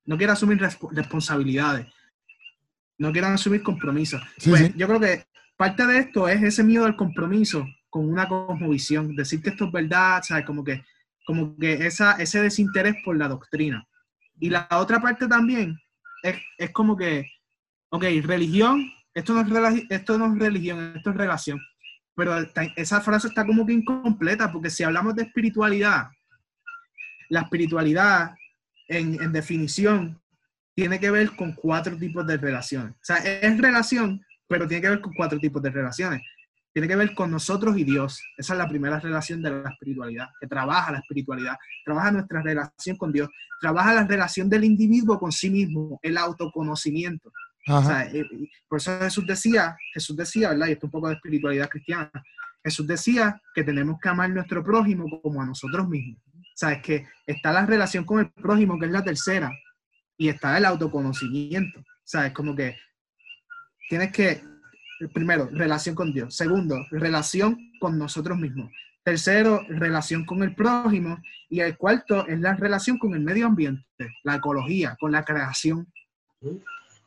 [0.05, 1.87] no quiere asumir resp- responsabilidades,
[2.99, 4.21] no quiere asumir compromisos.
[4.39, 4.73] Sí, Pues, sí.
[4.77, 5.25] Yo creo que
[5.57, 9.73] parte de esto es ese miedo al compromiso con una cosmovisión, decir que esto es
[9.73, 10.45] verdad, ¿sabes?
[10.45, 10.83] Como que,
[11.25, 13.87] como que esa, ese desinterés por la doctrina.
[14.41, 15.79] Y la otra parte también
[16.25, 17.27] es, es como que,
[17.91, 21.61] ok, religión, esto no, es esto no es religión, esto es relación.
[22.15, 22.35] Pero
[22.77, 26.09] esa frase está como que incompleta, porque si hablamos de espiritualidad,
[27.31, 28.35] la espiritualidad,
[28.89, 30.21] en, en definición,
[30.75, 32.93] tiene que ver con cuatro tipos de relaciones.
[32.93, 36.23] O sea, es relación, pero tiene que ver con cuatro tipos de relaciones.
[36.73, 38.23] Tiene que ver con nosotros y Dios.
[38.37, 42.97] Esa es la primera relación de la espiritualidad, que trabaja la espiritualidad, trabaja nuestra relación
[42.97, 43.29] con Dios,
[43.61, 47.31] trabaja la relación del individuo con sí mismo, el autoconocimiento.
[47.69, 48.11] O Ajá.
[48.11, 48.25] sea, eh,
[48.69, 50.67] por eso Jesús decía, Jesús decía, ¿verdad?
[50.69, 52.11] Y esto es un poco de espiritualidad cristiana.
[52.65, 56.21] Jesús decía que tenemos que amar a nuestro prójimo como a nosotros mismos.
[56.27, 59.51] O sea, es que está la relación con el prójimo, que es la tercera,
[60.17, 61.81] y está el autoconocimiento.
[61.81, 62.77] O sea, es como que
[63.89, 64.43] tienes que,
[65.13, 66.37] primero, relación con Dios.
[66.37, 68.71] Segundo, relación con nosotros mismos.
[69.03, 71.19] Tercero, relación con el prójimo.
[71.49, 73.85] Y el cuarto es la relación con el medio ambiente,
[74.23, 75.93] la ecología, con la creación.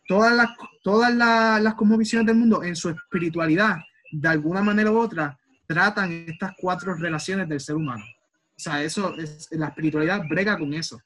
[0.08, 0.50] Todas las,
[0.84, 3.78] todas las, las cosmovisiones del mundo en su espiritualidad,
[4.12, 5.38] de alguna manera u otra,
[5.68, 8.04] tratan estas cuatro relaciones del ser humano.
[8.04, 11.00] O sea, eso es, la espiritualidad brega con eso.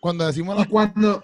[0.00, 1.22] Cuando decimos las, cuando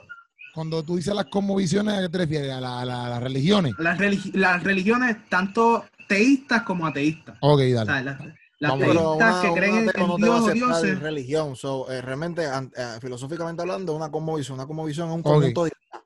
[0.52, 2.50] cuando tú dices las cosmovisiones, ¿a qué te refieres?
[2.52, 3.74] ¿A, la- la- las religiones?
[3.78, 7.86] las, religi- las religiones, tanto teístas como ateístas, Ok, o dale.
[7.86, 8.20] sea, las,
[8.58, 11.54] las teístas que creen en, no Dios o dioses, religión.
[11.54, 15.26] So, eh, realmente, eh, filosóficamente hablando, una cosmovisión, una cosmovisión es un Ok.
[15.26, 16.04] conjunto de ideas,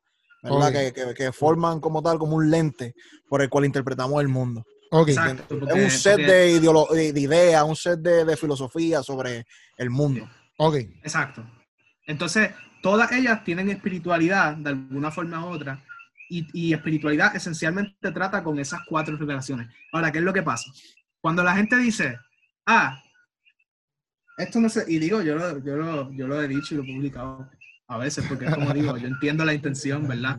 [0.51, 0.73] ¿verdad?
[0.73, 2.95] Que, que- que forman como tal, como un lente
[3.29, 4.65] por el cual interpretamos el mundo.
[4.91, 5.09] Ok.
[5.09, 9.45] Exacto, es un set porque- de, de, de ideas, un set de, de filosofía sobre
[9.77, 10.29] el mundo.
[10.59, 10.77] Ok.
[11.03, 11.45] Exacto.
[12.07, 12.51] Entonces,
[12.83, 15.83] todas ellas tienen espiritualidad de alguna forma u otra.
[16.29, 19.69] Y, y espiritualidad esencialmente trata con esas cuatro relaciones.
[19.93, 20.71] Ahora, ¿qué es lo que pasa?
[21.21, 22.19] Cuando la gente dice,
[22.67, 23.01] ah,
[24.39, 26.83] esto no sé, y digo, yo lo, yo lo, yo lo he dicho y lo
[26.85, 27.49] he publicado
[27.95, 30.39] a veces, porque es como digo, yo entiendo la intención, ¿verdad?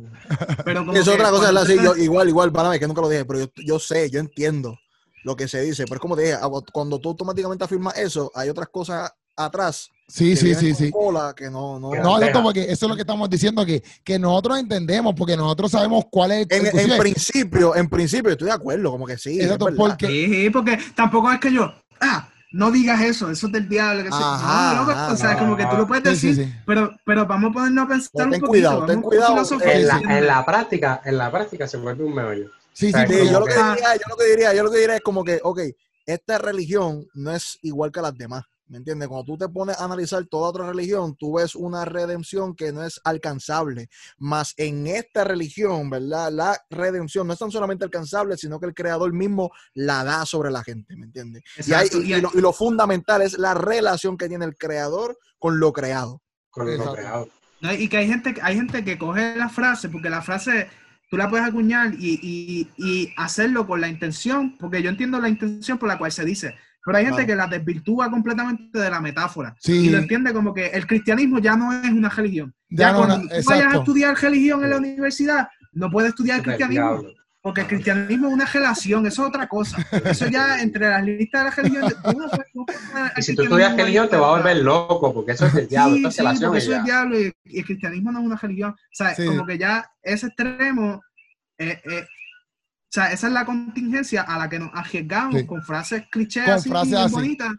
[0.64, 1.66] Pero como Es que otra cosa, cuando ¿verdad?
[1.66, 4.10] Sí, ustedes- yo- igual, igual, para mí, que nunca lo dije, pero yo, yo sé,
[4.10, 4.78] yo entiendo
[5.24, 6.38] lo que se dice, pero es como te dije,
[6.72, 10.92] cuando tú automáticamente afirmas eso, hay otras cosas atrás Sí, sí, sí, sí.
[10.92, 12.28] cola que no, no, No, Deja.
[12.28, 16.06] esto porque eso es lo que estamos diciendo, que, que nosotros entendemos, porque nosotros sabemos
[16.12, 19.42] cuál es En, en principio, en principio estoy de acuerdo, como que sí.
[19.42, 23.68] exacto, porque Sí, porque tampoco es que yo, ah, no digas eso, eso es del
[23.68, 24.04] diablo.
[24.04, 26.54] Que Ajá, no, loco, ajá, o sea, como que tú lo puedes decir, sí, sí.
[26.66, 28.52] Pero, pero vamos a ponernos a pensar Pero un ten poquito.
[28.52, 29.38] cuidado, ten cuidado.
[29.62, 30.06] En la, sí.
[30.10, 32.50] en la práctica, en la práctica se vuelve un meollo.
[32.74, 34.78] Sí, sí, Sí, Sí, yo lo que diría, yo lo que diría, yo lo que
[34.80, 35.60] diría es como que, ok,
[36.06, 38.44] esta religión no es igual que las demás.
[38.68, 39.08] ¿Me entiendes?
[39.08, 42.84] Cuando tú te pones a analizar toda otra religión, tú ves una redención que no
[42.84, 43.90] es alcanzable.
[44.18, 46.32] Más en esta religión, ¿verdad?
[46.32, 50.50] La redención no es tan solamente alcanzable, sino que el creador mismo la da sobre
[50.50, 51.44] la gente, ¿me entiendes?
[51.66, 55.18] Y, hay- y- y lo, y lo fundamental es la relación que tiene el creador
[55.38, 56.22] con lo creado.
[56.50, 57.30] Con lo creado.
[57.62, 57.72] ¿no?
[57.74, 60.70] Y que hay gente, hay gente que coge la frase, porque la frase
[61.12, 65.30] tú la puedes acuñar y, y- y hacerlo con la intención, porque yo entiendo la
[65.30, 67.28] intención por la cual se dice, pero hay gente Claro.
[67.28, 69.88] que la desvirtúa completamente de la metáfora Sí.
[69.88, 72.54] y lo entiende como que el cristianismo ya no es una religión.
[72.70, 76.10] Ya Ya, no, cuando no, tú vayas a estudiar religión en la universidad, no puedes
[76.10, 76.92] estudiar el cristianismo.
[76.94, 77.14] diablo.
[77.42, 79.78] Porque el cristianismo es una relación, eso es otra cosa.
[80.04, 81.96] Eso ya entre las listas de las religiones.
[83.18, 86.10] Y si tú estudias religión, te va a volver loco, porque eso es del diablo,
[86.10, 88.36] Sí, sí, relación porque eso es el diablo y, y el cristianismo no es una
[88.38, 88.72] religión.
[88.72, 89.26] O sea, Sí.
[89.26, 91.02] como que ya ese extremo,
[91.58, 92.06] eh, eh,
[92.96, 95.46] sea, esa es la contingencia a la que nos arriesgamos Sí.
[95.46, 97.14] con frases clichés Con así, frases bien así.
[97.14, 97.52] bonitas.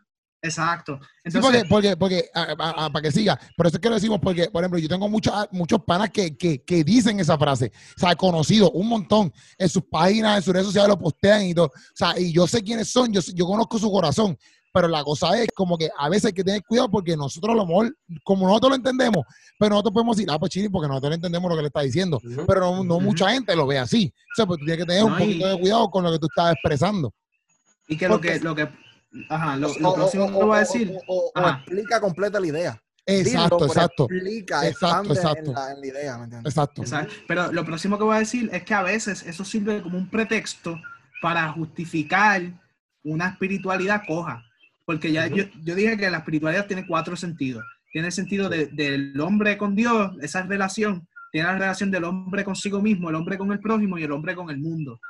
[0.43, 1.01] Exacto.
[1.03, 3.89] Sí, Entonces, porque, porque, porque a- a- a- para que siga, por eso es que
[3.89, 7.37] lo decimos, porque, por ejemplo, yo tengo muchos, muchos panas que, que, que dicen esa
[7.37, 11.43] frase, o sea, conocidos, un montón, en sus páginas, en sus redes sociales lo postean
[11.47, 14.39] y todo, o sea, y yo sé quiénes son, yo, yo conozco su corazón,
[14.77, 17.57] pero la cosa es como que a veces hay que tener cuidado porque nosotros a
[17.57, 19.25] lo mejor, como nosotros lo entendemos,
[19.59, 22.21] pero nosotros podemos decir, ah, pues chile, porque nosotros entendemos lo que le está diciendo,
[22.47, 25.15] pero no, mucha gente lo ve así, o sea, pues tú tienes que tener un
[25.15, 27.15] y- poquito de cuidado con lo que tú estás expresando.
[27.89, 28.69] y que lo que, lo que,
[29.31, 31.33] ajá, lo, O- lo o- próximo o- que voy a o- decir, o- o- o
[31.35, 31.57] Ajá.
[31.65, 32.83] explica completa la idea.
[33.09, 35.51] Exacto, Dilo, exacto, Explica, Exacto, exacto.
[35.51, 36.53] En, la, en la idea, ¿me entiendes?
[36.53, 36.83] exacto.
[36.83, 37.15] Exacto.
[37.29, 40.11] Pero lo próximo que voy a decir es que a veces eso sirve como un
[40.11, 40.77] pretexto
[41.23, 42.43] para justificar
[43.05, 44.43] una espiritualidad coja.
[44.87, 47.65] Porque ya yo, yo dije que la espiritualidad tiene cuatro sentidos.
[47.93, 51.07] Tiene el sentido de- del hombre con Dios, esa relación.
[51.33, 54.35] Tiene la relación del hombre consigo mismo, el hombre con el prójimo y el hombre
[54.35, 55.01] con el mundo.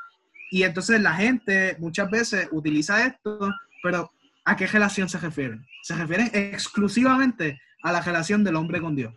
[0.51, 3.39] Y entonces la gente muchas veces utiliza esto,
[3.83, 4.11] pero
[4.45, 5.65] ¿a qué relación se refieren?
[5.83, 9.13] Se refieren exclusivamente a la relación del hombre con Dios.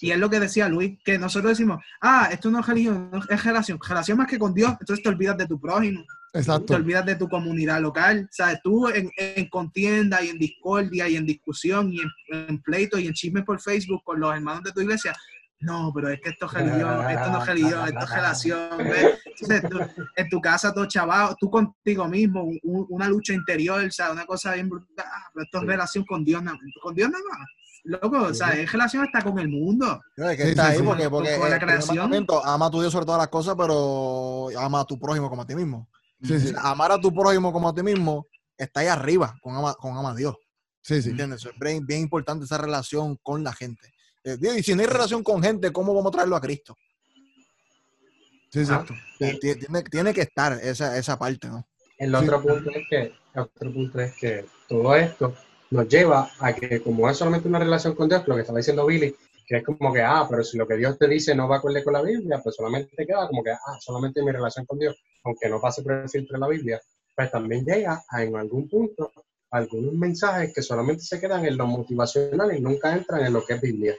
[0.00, 3.20] Y es lo que decía Luis, que nosotros decimos, ah, esto no es religión, no
[3.28, 6.74] es relación, relación más que con Dios, entonces te olvidas de tu prójimo, te Exacto.
[6.74, 8.58] olvidas de tu comunidad local, ¿sabes?
[8.64, 13.06] Tú en, en contienda y en discordia y en discusión y en, en pleito y
[13.06, 15.14] en chismes por Facebook con los hermanos de tu iglesia,
[15.60, 19.18] no, pero es que esto es religión, esto no es religión, esto es relación, ¿ves?
[19.26, 19.78] Entonces, tú,
[20.16, 24.14] en tu casa todo chaval, tú contigo mismo, un- una lucha interior, ¿sabes?
[24.14, 25.66] Una cosa bien brutal, ah, pero esto es Sí.
[25.68, 26.42] relación con Dios,
[26.82, 27.46] con Dios nada más.
[27.84, 30.00] Loco, o sea, es relación hasta con el mundo.
[30.16, 30.84] Yo, es que Sí, está sí, ahí sí.
[30.84, 32.26] porque, porque Con la creación.
[32.44, 35.46] ama a tu Dios sobre todas las cosas, pero ama a tu prójimo como a
[35.46, 35.88] ti mismo.
[36.22, 39.74] Sí, sí, Amar a tu prójimo como a ti mismo está ahí arriba con ama,
[39.74, 40.36] con ama a Dios.
[40.80, 41.10] sí, sí.
[41.10, 41.44] ¿Entiendes?
[41.44, 43.92] Es bien, bien importante esa relación con la gente.
[44.24, 46.76] Eh, y si no hay relación con gente, ¿cómo vamos a traerlo a Cristo?
[48.50, 48.72] sí, sí.
[48.72, 48.94] Exacto.
[49.18, 51.66] Ti- Tiene, tiene que estar esa, esa parte, ¿no?
[51.98, 52.16] El Sí.
[52.24, 53.00] otro punto es que
[53.34, 55.34] el otro punto es que todo esto
[55.70, 58.84] nos lleva a que como es solamente una relación con Dios, lo que estaba diciendo
[58.86, 59.14] Billy,
[59.46, 61.82] que es como que, ah, pero si lo que Dios te dice no va acorde
[61.82, 64.96] con la Biblia, pues solamente te queda como que, ah, solamente mi relación con Dios,
[65.24, 66.80] aunque no pase por el filtro de la Biblia,
[67.14, 69.12] pues también llega a en algún punto
[69.50, 73.54] algunos mensajes que solamente se quedan en lo motivacional y nunca entran en lo que
[73.54, 73.94] es Biblia.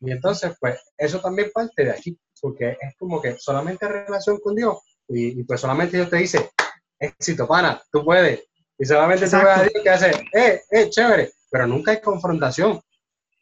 [0.00, 4.54] Y entonces, pues eso también parte de aquí, porque es como que solamente relación con
[4.54, 6.50] Dios y, y pues solamente Dios te dice,
[6.98, 8.44] éxito, pana, tú puedes.
[8.78, 9.62] Y solamente ves a.
[9.62, 12.80] Dios que hace, eh, eh, chévere, pero nunca hay confrontación.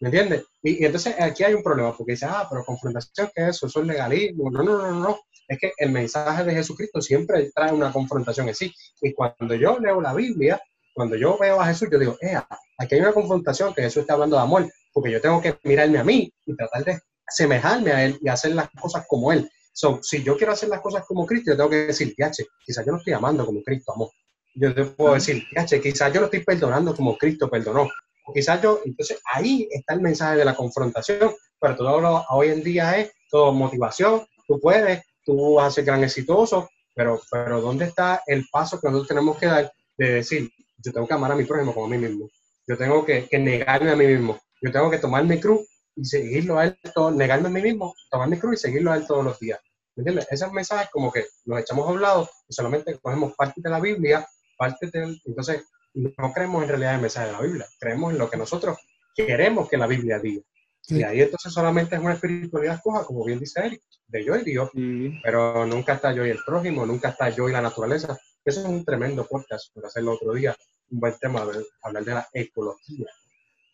[0.00, 0.44] ¿Me entiendes?
[0.62, 3.66] Y, y entonces aquí hay un problema, porque dice, ah, pero confrontación, ¿qué es eso?
[3.66, 4.50] Eso es legalismo.
[4.50, 5.18] No, no, no, no.
[5.48, 8.72] Es que el mensaje de Jesucristo siempre trae una confrontación en sí.
[9.00, 10.60] Y cuando yo leo la Biblia,
[10.94, 12.36] cuando yo veo a Jesús, yo digo, eh,
[12.78, 15.98] aquí hay una confrontación que Jesús está hablando de amor, porque yo tengo que mirarme
[15.98, 19.48] a mí y tratar de semejarme a Él y hacer las cosas como Él.
[19.72, 22.86] So, si yo quiero hacer las cosas como Cristo, yo tengo que decir, yache, quizás
[22.86, 24.10] yo no estoy amando como Cristo amó.
[24.54, 27.86] Yo te puedo decir, yache, quizás yo no estoy perdonando como Cristo perdonó.
[28.24, 31.30] O quizás yo, entonces ahí está el mensaje de la confrontación,
[31.60, 35.84] pero todo lo, hoy en día es todo motivación, tú puedes, tú vas a ser
[35.84, 40.50] gran exitoso, pero, pero ¿dónde está el paso que nosotros tenemos que dar de decir,
[40.78, 42.30] yo tengo que amar a mi prójimo como a mí mismo?
[42.66, 46.04] Yo tengo que, que negarme a mí mismo, yo tengo que tomar mi cruz y
[46.04, 46.78] seguirlo a él,
[47.14, 49.60] negarme a mí mismo, tomar mi cruz y seguirlo a él todos los días.
[49.96, 50.26] ¿Me entiendes?
[50.30, 53.80] Esos mensajes como que nos echamos a un lado y solamente cogemos parte de la
[53.80, 55.20] Biblia, parte del...
[55.24, 55.62] Entonces,
[55.94, 58.78] no creemos en realidad el mensaje de la Biblia, creemos en lo que nosotros
[59.14, 60.42] queremos que la Biblia diga.
[60.86, 60.98] Sí.
[60.98, 64.44] Y ahí entonces solamente es una espiritualidad coja, como bien dice Eric, de yo y
[64.44, 64.70] Dios,
[65.22, 68.16] pero nunca está yo y el prójimo, nunca está yo y la naturaleza.
[68.44, 70.54] Eso es un tremendo podcast para hacerlo otro día,
[70.90, 73.06] un buen tema, de hablar de la ecología.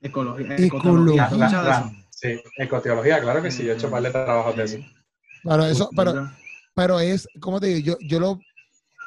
[0.01, 0.57] Ecología.
[0.57, 1.25] Ecología.
[1.25, 4.03] ¿Has escuchado de La- la- sí, ecoteología, claro que sí, yo he hecho un par
[4.03, 4.79] de trabajos de eso.
[5.45, 6.31] Pero eso, pero,
[6.75, 8.41] pero es, como te digo, yo, yo lo,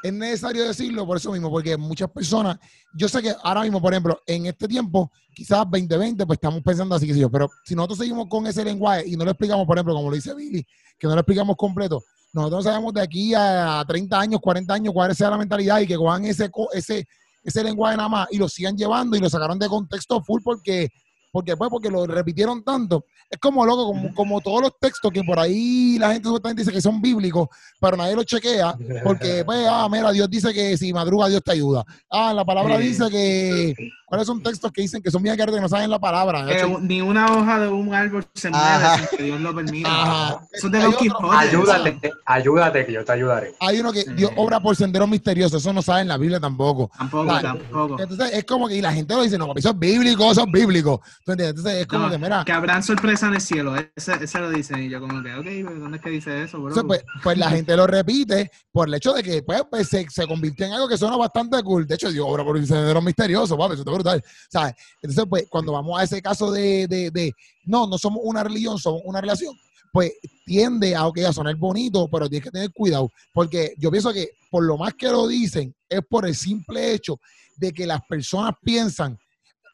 [0.06, 2.60] es necesario decirlo por eso mismo, porque muchas personas,
[2.94, 6.94] yo sé que ahora mismo, por ejemplo, en este tiempo, quizás 2020, pues estamos pensando
[6.94, 9.78] así, que yo, pero si nosotros seguimos con ese lenguaje y no lo explicamos, por
[9.78, 10.64] ejemplo, como lo dice Billy,
[11.00, 15.16] que no lo explicamos completo, nosotros sabemos de aquí a 30 años, 40 años, cuál
[15.16, 17.08] sea la mentalidad y que cojan ese, ese,
[17.44, 20.90] ese lenguaje nada más y lo sigan llevando y lo sacaron de contexto full porque,
[21.36, 23.04] porque, pues, porque lo repitieron tanto.
[23.30, 26.72] Es como loco, como, como todos los textos que por ahí la gente supuestamente dice
[26.72, 30.94] que son bíblicos, pero nadie los chequea, porque, pues, ah, mira, Dios dice que si
[30.94, 31.84] madruga, Dios te ayuda.
[32.10, 33.74] Ah, la palabra dice que.
[34.16, 36.46] ¿Cuáles son textos que dicen que son bien que no saben la palabra?
[36.80, 40.40] Ni una hoja de un árbol se mueve sin que Dios lo permita.
[40.54, 41.36] Eso es de Quijote.
[41.36, 43.56] Ayúdate, ayúdate que yo te ayudaré.
[43.60, 44.14] Hay uno que Sí.
[44.14, 46.92] Dios obra por senderos misteriosos, eso no sabe en la Biblia tampoco.
[46.98, 48.00] Tampoco, tampoco.
[48.00, 50.46] Entonces es como que y la gente lo dice, no, papi, eso es bíblico, eso
[50.46, 51.02] es bíblico.
[51.26, 51.58] ¿Tú entiendes?
[51.58, 53.76] Entonces es como No, que, mira, que habrán sorpresa en el cielo.
[53.96, 54.84] Ese, ese lo dicen.
[54.84, 56.70] Y yo, como que, ok, pero ¿dónde es que dice eso, bro?
[56.70, 60.06] Entonces, pues, pues la gente lo repite por el hecho de que pues, pues, se,
[60.10, 61.88] se convirtió en algo que suena bastante cool.
[61.88, 64.24] De hecho, Dios obra por senderos misteriosos, papi, eso está brutal.
[64.50, 64.76] ¿sabes?
[65.02, 67.34] Entonces, pues, cuando vamos a ese caso de, de, de
[67.66, 69.56] no, no somos una religión, somos una relación,
[69.92, 70.14] pues
[70.46, 74.30] tiende a, okay, a sonar bonito, pero tienes que tener cuidado, porque yo pienso que
[74.50, 77.20] por lo más que lo dicen, es por el simple hecho
[77.56, 79.18] de que las personas piensan,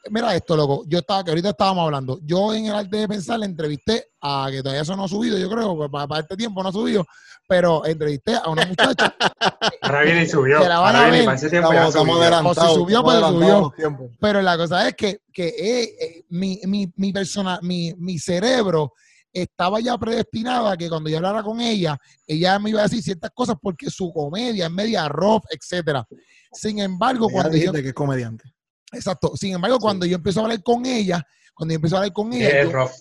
[0.10, 3.40] mira esto, loco, yo estaba, que ahorita estábamos hablando, yo en el arte de pensar
[3.40, 6.36] le entrevisté a, que todavía eso no ha subido, yo creo, pues, para, para este
[6.36, 7.06] tiempo no ha subido,
[7.48, 9.14] pero entrevisté a una muchacha
[9.82, 10.62] Ahora viene y subió.
[10.62, 11.26] Que la van a ver.
[11.26, 12.16] para ese tiempo ya subió.
[12.16, 12.58] adelantados.
[12.58, 13.74] O si subió, pues subió.
[14.20, 18.94] Pero la cosa es que, que eh, eh, mi, mi, mi persona, mi, mi cerebro
[19.34, 23.02] estaba ya predestinado a que cuando yo hablara con ella, ella me iba a decir
[23.02, 26.08] ciertas cosas porque su comedia es media rough, etcétera.
[26.52, 28.44] Sin embargo, Ya cuando yo, dijiste que es comediante.
[28.91, 32.13] Exacto, sin embargo, cuando yo empiezo a hablar con ella, cuando yo empiezo a hablar
[32.13, 32.91] con ella,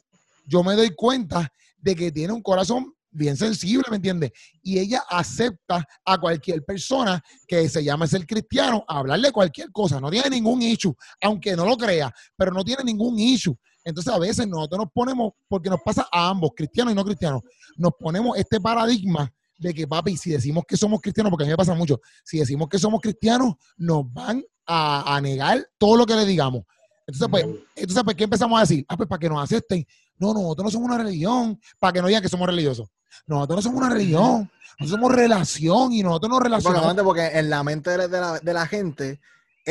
[0.47, 4.31] yo me doy cuenta de que tiene un corazón bien sensible, ¿me entiendes?
[4.63, 10.01] Y ella acepta a cualquier persona que se llame ser cristiano a hablarle cualquier cosa,
[10.01, 13.57] no tiene ningún issue, aunque no lo crea, pero no tiene ningún issue.
[13.83, 17.43] Entonces a veces nosotros nos ponemos, porque nos pasa a ambos, cristianos y no cristianos,
[17.77, 21.53] nos ponemos este paradigma de que, papi, si decimos que somos cristianos, porque a mí
[21.53, 26.07] me pasa mucho, si decimos que somos cristianos, nos van a, a negar todo lo
[26.07, 26.65] que le digamos.
[27.07, 27.45] Entonces, pues,
[27.77, 28.85] entonces, pues, ¿qué empezamos a decir?
[28.89, 29.85] Ah, pues para que nos acepten.
[30.19, 32.89] No, no, nosotros no somos una religión, para que no digan que somos religiosos.
[33.27, 36.83] Nosotros no somos una religión, nosotros somos relación y nosotros nos relacionamos.
[36.83, 39.21] obviamente, porque en la mente de la, de la gente,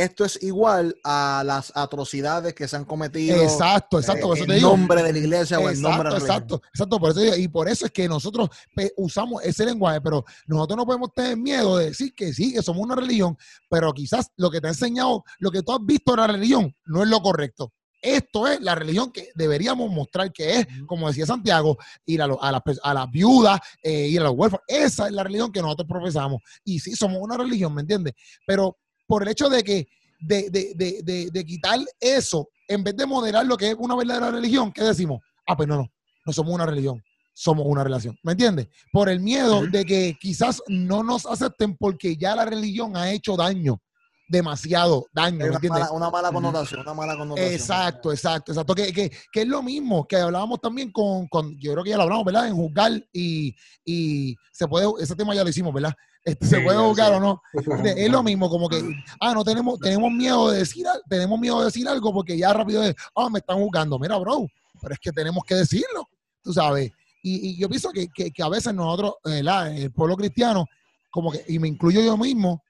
[0.04, 4.56] esto es igual a las atrocidades que se han cometido Exacto, exacto, eh, eso en
[4.56, 4.70] digo.
[4.70, 6.60] nombre de la iglesia o en nombre de la Exacto, religión.
[6.60, 8.50] exacto, exacto, por eso digo, y por eso es que nosotros
[8.98, 12.84] usamos ese lenguaje, pero nosotros no podemos tener miedo de decir que sí, que somos
[12.84, 13.38] una religión,
[13.70, 16.76] pero quizás lo que te ha enseñado, lo que tú has visto de la religión,
[16.86, 17.72] no es lo correcto.
[18.02, 22.42] Esto es la religión que deberíamos mostrar que es, como decía Santiago, ir a, lo-
[22.42, 24.64] a, las pers- a las viudas, eh, ir a los huérfanos.
[24.70, 26.42] Esa es la religión que nosotros profesamos.
[26.64, 28.14] Y sí, somos una religión, ¿me entiendes?
[28.48, 28.78] Pero
[29.10, 33.43] por el hecho de que de, de, de, de, quitar eso, en vez de moderar
[33.45, 35.19] lo que es una verdadera religión, ¿qué decimos?
[35.48, 35.91] Ah, pues no, no,
[36.26, 38.15] no somos una religión, somos una relación.
[38.22, 38.67] ¿Me entiendes?
[38.91, 43.36] Por el miedo de que quizás no nos acepten porque ya la religión ha hecho
[43.36, 43.82] daño,
[44.28, 45.82] demasiado daño, Hay ¿me una, entiendes?
[45.82, 46.36] mala, una mala Ujú.
[46.36, 47.52] connotación, una mala connotación.
[47.54, 48.76] Exacto, exacto, exacto.
[48.76, 51.98] Que, que, que es lo mismo que hablábamos también con, con, yo creo que ya
[51.98, 52.48] lo hablamos, ¿verdad?
[52.48, 55.95] En juzgar y, y se puede, ese tema ya lo hicimos, ¿verdad?
[56.23, 57.01] Este, se puede sí.
[57.01, 57.41] o no.
[57.82, 58.84] De- es lo mismo, como que,
[59.21, 62.84] ah, no tenemos, tenemos miedo de decir, tenemos miedo de decir algo porque ya rápido
[62.84, 63.97] es, ah, me están juzgando.
[63.97, 64.47] Mira, bro,
[64.82, 66.08] pero es que tenemos que decirlo,
[66.43, 66.91] tú sabes.
[67.23, 69.75] Y, y yo pienso que, que, que a veces nosotros, ¿verdad?
[69.75, 70.65] el pueblo cristiano,
[71.10, 72.62] como que, y me incluyo yo mismo,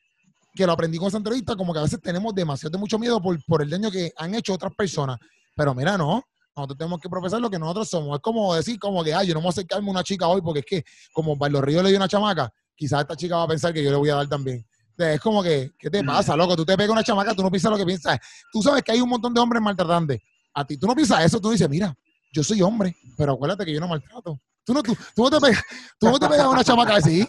[0.55, 3.21] que lo aprendí con esa entrevista, como que a veces tenemos demasiado de mucho miedo
[3.21, 5.17] por, por el daño que han hecho otras personas.
[5.55, 6.23] Pero mira, no,
[6.55, 8.15] nosotros tenemos que profesar lo que nosotros somos.
[8.15, 10.27] Es como decir, como que, ay, yo no me voy a acercarme a una chica
[10.27, 10.83] hoy porque es que,
[11.13, 13.91] como Barrio Río le dio una chamaca, quizás esta chica va a pensar que yo
[13.91, 14.65] le voy a dar también.
[14.97, 16.55] O es como que, ¿qué te pasa, loco?
[16.55, 18.17] Tú te pegas una chamaca, tú no piensas lo que piensas.
[18.51, 20.19] Tú sabes que hay un montón de hombres maltratantes.
[20.53, 21.93] A ti, tú no piensas eso, tú dices, mira,
[22.33, 24.39] yo soy hombre, pero acuérdate que yo no maltrato.
[24.65, 25.63] Tú no, tú, tú no te pegas,
[25.99, 27.27] tú no te pegas a una chamaca así.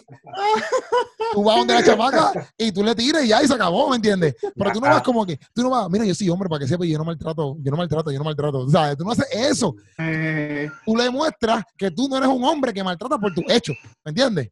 [1.33, 3.95] Tú vas donde la chamaca y tú le tiras y ya y se acabó, ¿me
[3.95, 4.35] entiendes?
[4.55, 6.67] Pero tú no vas como que, tú no vas, mira, yo soy hombre para que
[6.67, 8.69] sepa, yo no maltrato, yo no maltrato, yo no maltrato.
[8.69, 8.97] ¿Sabes?
[8.97, 9.73] Tú no haces eso.
[9.97, 13.73] Eh, Tú le muestras que tú no eres un hombre que maltrata por tu hecho,
[14.03, 14.49] ¿me entiendes?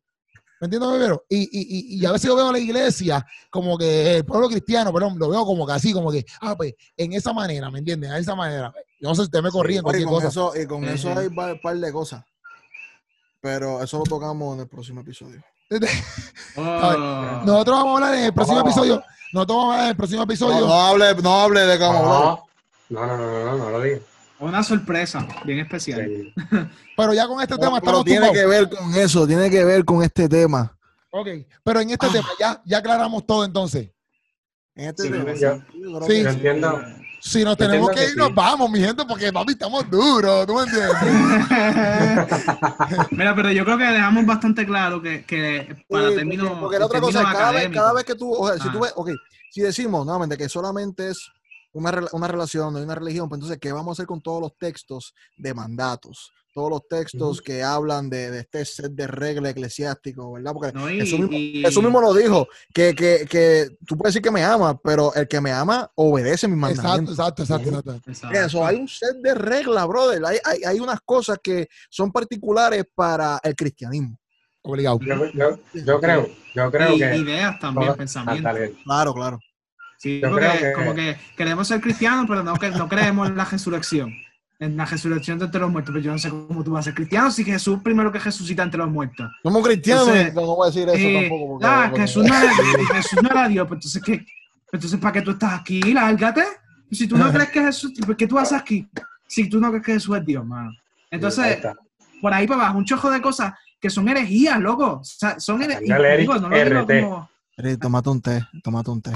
[0.59, 1.25] ¿Me entiendes, bebero?
[1.29, 4.49] Y, y, y, y a veces yo veo a la iglesia como que el pueblo
[4.49, 7.79] cristiano, perdón, lo veo como que así, como que, ah, pues, en esa manera, ¿me
[7.79, 8.09] entiendes?
[8.11, 8.73] En esa manera.
[8.99, 10.27] Yo no sé si usted me corría en Oye, y cualquier con cosa.
[10.27, 12.23] eso, y con eso hay un par de cosas.
[13.41, 15.41] Pero eso lo tocamos en el próximo episodio.
[16.57, 17.41] oh.
[17.45, 19.03] Nosotros vamos a hablar en el próximo episodio.
[19.31, 20.67] Nosotros vamos a hablar en el próximo No, episodio.
[20.67, 22.43] no hable, no hable de cómo
[22.89, 24.01] No, no, no, no, no, no lo digas.
[24.39, 26.05] Una sorpresa bien especial.
[26.07, 26.33] Sí.
[26.97, 28.37] Pero ya con este tema pero estamos tiene tumbados.
[28.37, 30.75] que ver con eso, tiene que ver con este tema.
[31.11, 31.27] Ok,
[31.63, 32.09] pero en este Ah.
[32.11, 33.89] tema ya, ya aclaramos todo entonces.
[34.75, 35.33] En este Sí, tema.
[35.33, 35.55] yo-
[36.05, 36.07] sí.
[36.07, 36.79] que Yo entiendo.
[37.21, 38.15] Si nos tenemos que que ir, sí.
[38.17, 40.93] nos vamos, mi gente, porque papi, estamos duros, ¿tú me entiendes?
[43.11, 46.79] Mira, pero yo creo que dejamos bastante claro que, que para Sí, términos porque, porque
[46.79, 48.71] la otra cosa cada vez, cada vez que tú, o sea, si Ah.
[48.71, 49.09] tú ves, ok,
[49.51, 51.29] si decimos nuevamente que solamente es
[51.71, 54.41] una, una relación, no hay una religión, pues entonces, ¿qué vamos a hacer con todos
[54.41, 56.31] los textos de mandatos?
[56.51, 60.51] Todos los textos que hablan de, de este set de reglas eclesiásticos, ¿verdad?
[60.53, 60.89] Porque ¿no?
[60.89, 64.31] Y- Jesús, mismo, y- Jesús mismo lo dijo, que, que, que tú puedes decir que
[64.31, 67.13] me ama, pero el que me ama obedece mis Exacto, mandamientos.
[67.19, 68.09] exacto, exacto, exacto.
[68.09, 68.37] Exacto.
[68.39, 70.25] Eso, hay un set de reglas, brother.
[70.25, 74.17] Hay, hay, hay unas cosas que son particulares para el cristianismo.
[74.63, 74.99] Obligado.
[75.01, 77.15] Yo, yo, yo creo, yo creo Y que.
[77.15, 78.51] ideas también, pensamientos.
[78.83, 79.39] Claro, claro.
[79.99, 83.35] Sí, porque creo que- como que queremos ser cristianos, pero no, que, no creemos en
[83.35, 84.13] la resurrección.
[84.57, 85.93] En la resurrección de entre los muertos.
[85.93, 88.63] Pero yo no sé cómo tú vas a ser cristiano si Jesús primero que resucita
[88.63, 89.29] entre los muertos.
[89.43, 91.47] Somos cristianos, Entonces, pero no voy a decir eso Eh, tampoco.
[91.53, 94.25] Porque, ah, porque- Jesús no era Dios, Jesús no era Dios, pues entonces ¿qué?
[94.71, 95.81] Entonces, ¿para qué tú estás aquí?
[95.93, 96.43] Lárgate.
[96.91, 98.87] Si tú no crees que Jesús, ¿por qué tú haces aquí?
[99.27, 100.71] Si tú no crees que Jesús es Dios, mano.
[101.11, 101.59] Entonces,
[102.21, 104.99] por ahí para abajo, un chojo de cosas que son herejías, loco.
[105.01, 105.97] O sea, son herejías.
[105.99, 107.01] No lo digo RT.
[107.03, 107.29] como-
[108.11, 109.11] un té, tómate un té.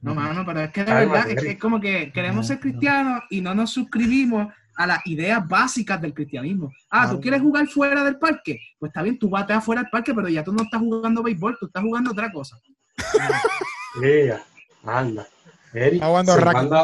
[0.00, 3.22] No, mano, pero es que de Cálmate, verdad, es, es como que queremos ser cristianos
[3.30, 6.70] y no nos suscribimos a las ideas básicas del cristianismo.
[6.90, 8.60] Ah, ¿tú quieres jugar fuera del parque?
[8.78, 11.56] Pues está bien, tú bate afuera del parque, pero ya tú no estás jugando béisbol,
[11.58, 12.58] tú estás jugando otra cosa.
[14.00, 14.42] Mira,
[14.84, 15.26] anda.
[15.72, 16.36] Eric, Está jugando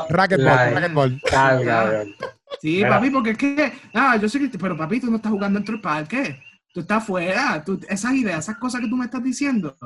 [0.09, 2.15] racquetball, weón.
[2.61, 2.91] Sí, Mira.
[2.91, 5.73] papi, porque es que, ah, yo sé que, pero papi, tú no estás jugando dentro
[5.73, 6.43] del parque,
[6.73, 9.77] tú estás fuera, tú, esas ideas, esas cosas que tú me estás diciendo,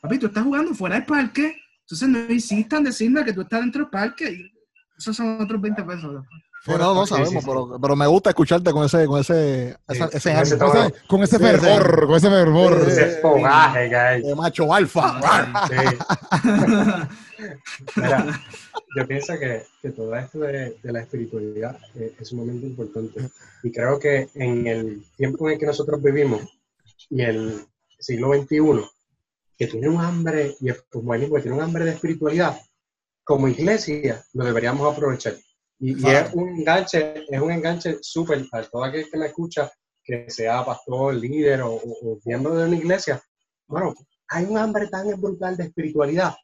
[0.00, 1.56] papi, tú estás jugando fuera del parque,
[1.90, 4.50] entonces no insistan en decirme que tú estás dentro del parque,
[4.98, 6.24] esos son otros 20 pesos.
[6.64, 7.46] Sí, no, no Sí, sabemos, sí, sí.
[7.46, 10.58] Pero, pero me gusta escucharte con ese, con ese, esa- Sí, ese con ese.
[10.58, 12.84] Con ese, con ese Sí, fervor, con ese fervor.
[12.84, 14.22] Sí, Ese fogaje que hay.
[14.22, 15.20] de macho alfa.
[15.68, 15.76] Sí.
[17.96, 18.40] Mira,
[18.96, 23.30] yo pienso que, que todo esto de, de la espiritualidad eh, es sumamente importante.
[23.62, 26.42] Y creo que en el tiempo en el que nosotros vivimos
[27.10, 27.64] y el
[27.98, 28.58] siglo XXI,
[29.58, 32.58] que tiene un hambre, y el posmodernismo que tiene un hambre de espiritualidad,
[33.24, 35.34] como iglesia lo deberíamos aprovechar.
[35.80, 39.70] Y, y es un enganche, es un enganche súper para todo aquel que me escucha,
[40.02, 43.22] que sea pastor, líder o, o- o miembro de una iglesia.
[43.66, 43.94] Bueno,
[44.28, 46.34] hay un hambre tan brutal de espiritualidad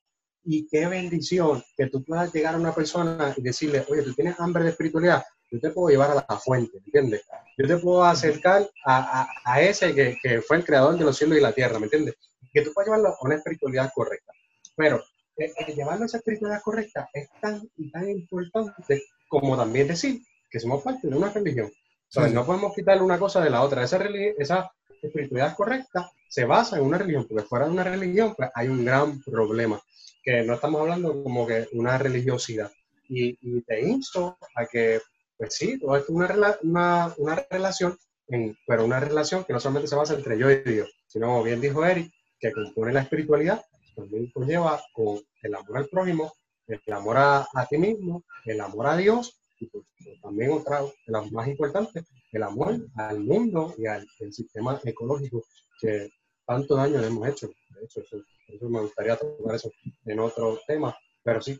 [0.44, 4.38] y qué bendición que tú puedas llegar a una persona y decirle, oye, tú tienes
[4.38, 7.22] hambre de espiritualidad, yo te puedo llevar a la fuente, ¿entiendes?
[7.56, 11.16] Yo te puedo acercar a, a- a ese que, que fue el creador de los
[11.16, 12.14] cielos y la tierra, ¿me entiendes?
[12.54, 14.32] Que tú puedas llevarlo a una espiritualidad correcta.
[14.76, 15.02] Pero
[15.36, 20.22] eh, eh, llevarlo a esa espiritualidad correcta es tan y tan importante como también decir
[20.50, 21.70] que somos parte de una religión.
[22.08, 22.30] ¿Sabes?
[22.30, 22.34] Sí.
[22.36, 23.82] No podemos quitarle una cosa de la otra.
[23.82, 23.98] Esa,
[24.38, 24.70] esa
[25.02, 28.84] espiritualidad correcta se basa en una religión, porque fuera de una religión pues, hay un
[28.84, 29.80] gran problema,
[30.22, 32.70] que no estamos hablando como que una religiosidad.
[33.08, 35.00] Y, y te insto a que,
[35.36, 37.98] pues sí, todo esto es una, rela- una, una relación,
[38.28, 41.42] en- pero una relación que no solamente se basa entre yo y Dios, sino como
[41.42, 42.10] bien dijo Eric,
[42.48, 43.64] que compone la espiritualidad,
[43.94, 46.32] también conlleva con el amor al prójimo,
[46.66, 49.84] el amor a, ti mismo, el amor a Dios, y pues,
[50.20, 55.44] también otra de las más importantes, el amor al mundo y al, sistema ecológico
[55.80, 56.10] que
[56.46, 57.48] tanto daño le hemos hecho.
[57.48, 59.70] De hecho, me gustaría tocar eso
[60.04, 61.58] en otro tema, pero sí,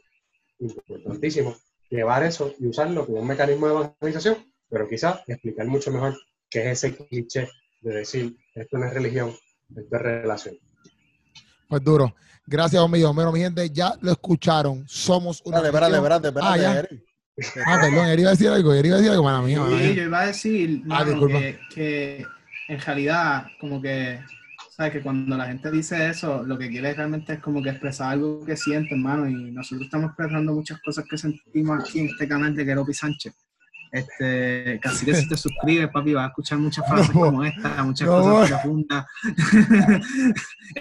[0.59, 1.55] importantísimo,
[1.89, 6.14] llevar eso y usarlo como un mecanismo de evangelización, pero quizás explicar mucho mejor
[6.51, 7.49] qué es ese cliché
[7.80, 9.35] de decir, esto no es religión,
[9.76, 10.59] esto es relación.
[11.69, 12.15] Pues duro.
[12.47, 13.11] Gracias, Homero.
[13.11, 14.85] Homero, mi gente, ya lo escucharon.
[14.87, 15.59] Somos una.
[15.61, 16.89] Espérate, espérate, espérate, Ah, ya.
[17.67, 18.73] Ah, perdón, Eri iba a decir algo.
[18.75, 19.61] Eri iba a decir algo, mala mía.
[19.61, 19.93] mala Sí, mía.
[19.95, 21.39] yo iba a decir Ah, mano, disculpa.
[21.39, 22.27] que, que
[22.69, 24.21] en realidad, como que,
[24.71, 24.93] ¿sabes?
[24.93, 28.45] Que cuando la gente dice eso, lo que quiere realmente es como que expresar algo
[28.45, 29.29] que siente, hermano.
[29.29, 33.35] Y nosotros estamos expresando muchas cosas que sentimos aquí en este canal de Keropi Sánchez.
[33.95, 37.20] Este, casi que si te suscribes, papi, vas a escuchar muchas frases No.
[37.20, 38.20] como esta, muchas No.
[38.22, 39.07] cosas profundas.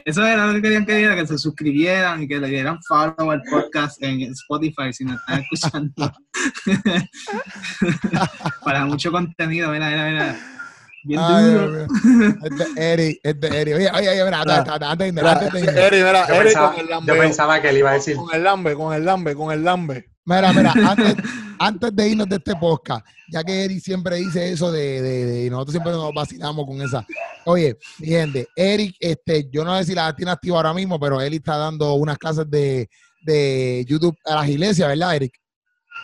[0.05, 3.29] Eso era lo que querían que diera, que se suscribieran y que le dieran follow
[3.29, 6.11] al podcast en Spotify si nos están escuchando.
[8.63, 10.35] Para mucho contenido, mira, mira, mira.
[11.05, 11.83] Bien Ay, duro.
[11.83, 13.73] Es de Eri, es de Eri.
[13.73, 15.81] Oye, oye, oye, mira, Mira, antes, de irme, Mira, antes de irme.
[15.85, 17.19] Eri, mira, Yo Eri con el yo lambeo.
[17.19, 20.09] pensaba que él iba a decir, Con el lambe, con el lambe, con el lambe.
[20.25, 21.15] Mira, mira, antes,
[21.59, 25.49] antes de irnos de este podcast, ya que Eric siempre dice eso de, de, de-
[25.49, 27.05] nosotros siempre nos vacilamos con esa.
[27.45, 31.33] Oye, gente, Eric, este, yo no sé si la tiene activa ahora mismo, pero él
[31.33, 32.89] está dando unas clases de,
[33.25, 35.33] de YouTube a las iglesias, ¿verdad, Eric?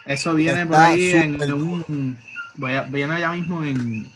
[0.06, 2.18] Eso viene por ahí en, en un.
[2.56, 4.12] Voy a, viene allá mismo en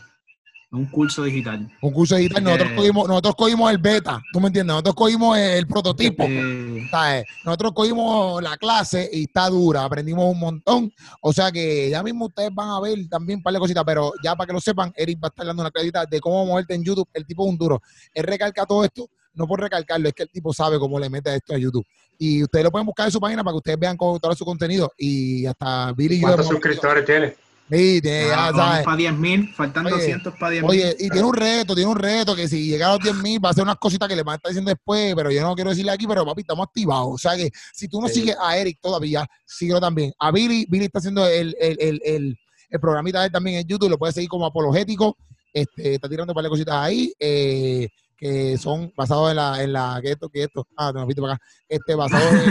[0.74, 1.70] un curso digital.
[1.80, 2.42] Un curso digital.
[2.44, 2.76] Nosotros Eh.
[2.76, 4.72] cogimos, nosotros cogimos el beta, ¿tú me entiendes?
[4.72, 6.24] Nosotros cogimos el prototipo.
[6.28, 7.24] Eh, ¿sabes?
[7.44, 10.92] Nosotros cogimos la clase y está dura, aprendimos un montón.
[11.20, 14.12] O sea que ya mismo ustedes van a ver también un par de cositas, pero
[14.22, 16.74] ya para que lo sepan, Eric va a estar dando una clasita de cómo moverte
[16.74, 17.08] en YouTube.
[17.14, 17.80] El tipo es un duro.
[18.12, 21.34] Él recalca todo esto, no por recalcarlo, es que el tipo sabe cómo le mete
[21.34, 21.84] esto a YouTube.
[22.16, 24.44] Y ustedes lo pueden buscar en su página para que ustedes vean cómo- todo su
[24.44, 24.92] contenido.
[24.96, 27.34] Y hasta Billy y yo ¿cuántos suscriptores tiene?
[27.70, 28.84] Sí, tiene, ya sabes.
[28.84, 30.68] para 10.000, faltan Oye, 200 para 10.000.
[30.68, 33.42] Oye, y tiene un reto, tiene un reto que si llega a los 10 mil
[33.42, 35.54] va a hacer unas cositas que le van a estar diciendo después, pero yo no
[35.54, 37.08] quiero decirle aquí, pero papi, estamos activados.
[37.14, 38.20] O sea que si tú no Sí.
[38.20, 40.12] sigues a Eric todavía, síguelo también.
[40.18, 42.38] A Billy, Billy está haciendo el, el, el, el,
[42.68, 45.16] el programita de él también en YouTube, lo puedes seguir como apologético.
[45.52, 47.12] Este, está tirando un par de cositas ahí.
[47.18, 51.04] eh, que son basados en la, en la, que esto, que esto, ah, te me
[51.04, 52.50] fuiste para acá, este, basado en,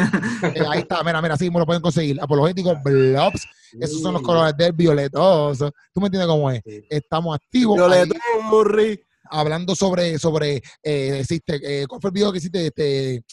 [0.55, 3.45] eh, ahí está, mira, mira, así me lo pueden conseguir, apologético, blobs,
[3.80, 6.84] esos son los colores del violetoso, tú me entiendes cómo es, Sí.
[6.89, 8.99] estamos activos, ahí.
[9.30, 12.68] Hablando sobre, sobre eh, existe, eh, ¿cuál fue el video que hiciste?
[12.68, 13.24] Este,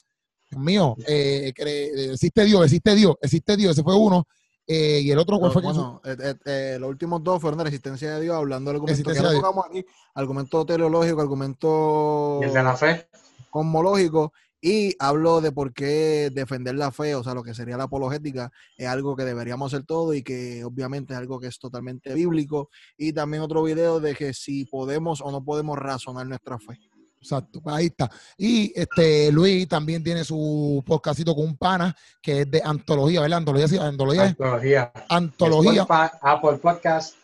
[0.51, 4.27] Dios mío, eh, eh, existe Dios, existe Dios, existe Dios, ese fue uno.
[4.73, 5.63] Eh, y el otro, ¿cuál fue?
[5.63, 8.77] Bueno, eh, eh, eh, los últimos dos fueron de la existencia de Dios, hablando del
[8.77, 9.43] argumento que Existencia ya de Dios.
[9.43, 13.09] tocamos aquí, argumento teleológico, argumento Y el de la fe.
[13.51, 17.85] cosmológico, y hablo de por qué defender la fe, o sea, lo que sería la
[17.85, 22.15] apologética, es algo que deberíamos hacer todo y que obviamente es algo que es totalmente
[22.15, 22.69] bíblico.
[22.97, 26.79] Y también otro video de que si podemos o no podemos razonar nuestra fe.
[27.21, 28.11] Exacto, pues ahí está.
[28.39, 33.39] Y este Luis también tiene su podcastito con un pana que es de antología, ¿verdad?
[33.39, 34.93] Antología, sí, antología, Antología.
[35.09, 35.83] antología.
[35.83, 37.15] Spotify, Apple Podcast,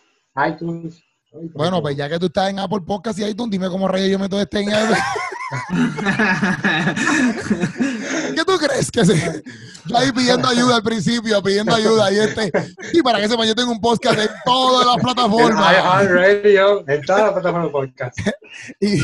[0.47, 1.03] iTunes.
[1.55, 4.18] Bueno, pues ya que tú estás en Apple Podcast y iTunes, dime cómo rayos yo
[4.18, 4.76] meto este en ¿Qué
[8.59, 9.43] tú crees que se?
[9.87, 12.53] Yo ahí pidiendo ayuda al principio, pidiendo ayuda y este.
[12.93, 15.73] Y para que sepan, yo tengo un podcast en todas las En plataformas.
[15.73, 18.19] iHeartRadio, en todas las plataformas podcast.
[18.81, 18.97] Y,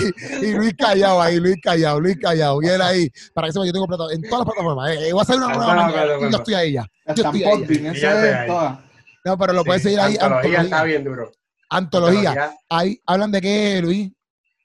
[0.46, 2.62] y Luis Callao ahí, Luis Callao, Luis Callao.
[2.62, 4.90] Y él ahí, para que sepan, yo tengo plata- en todas las plataformas.
[4.90, 6.34] Eh, eh, voy a hacer una En nueva yo plataformas.
[6.40, 6.82] estoy ahí ya.
[6.82, 8.00] Yo Está estoy en ahí.
[8.00, 8.40] Ya.
[8.42, 8.78] ahí.
[9.24, 10.12] No, pero lo puedes Sí, seguir ahí.
[10.20, 10.82] Antología está Antología.
[10.84, 11.32] bien duro.
[11.68, 12.54] Antología.
[12.68, 14.10] Ahí hablan de qué, Luis.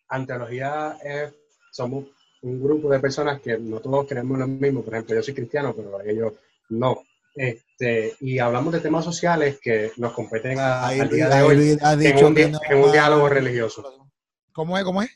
[0.10, 1.34] Antología es,
[1.72, 2.06] somos
[2.48, 4.82] un grupo de personas que no todos creemos lo mismo.
[4.84, 6.34] Por ejemplo, yo soy cristiano, pero ellos
[6.70, 7.04] no.
[7.36, 11.36] Este, y hablamos de temas sociales que nos competen a- Ahí al día Luis- de
[11.36, 14.10] ahí hoy en un, que di- no en un es diálogo religioso.
[14.54, 14.84] ¿Cómo es?
[14.84, 15.12] ¿Cómo es?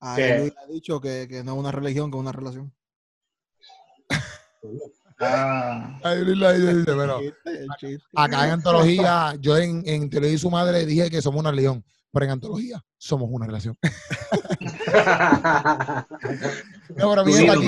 [0.00, 2.72] Ahí que- Luis ha dicho que, que no es una religión, que es una relación.
[5.18, 7.20] Ah, Ahí Luis lo dice, pero
[8.16, 11.84] acá en antología, yo en, en Televisa y su madre dije que somos una león,
[12.12, 13.76] pero en antología somos una relación.
[16.94, 17.66] No, pero mi gente, aquí,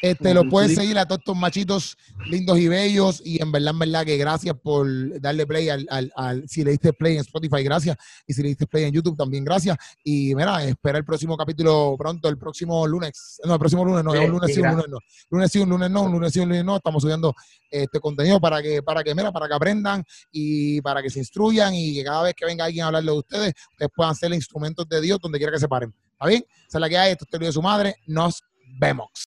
[0.00, 3.78] este, lo di- seguir a todos estos machitos lindos y bellos y en verdad, en
[3.78, 4.86] verdad que gracias por
[5.20, 7.96] darle play al, al, al- si le diste play en Spotify, gracias,
[8.26, 11.94] y si le diste play en YouTube también, gracias, y mira, espera el próximo capítulo
[11.98, 14.60] pronto, el próximo lunes, no, el próximo lunes no, Sí, es un lunes y sí,
[14.60, 14.98] un lunes no,
[15.30, 17.34] lunes sí, un lunes no, un lunes sí, un lunes no, estamos subiendo
[17.70, 20.02] este contenido para que, para que, mira, para que aprendan
[20.32, 23.18] y para que se instruyan y que cada vez que venga alguien a hablarle de
[23.18, 26.44] ustedes, ustedes puedan ser instrumentos de Dios donde quiera que se paren, ¿está bien?
[26.66, 28.42] Esa es la que hay, esto es de su madre, nos
[28.80, 29.28] vemos.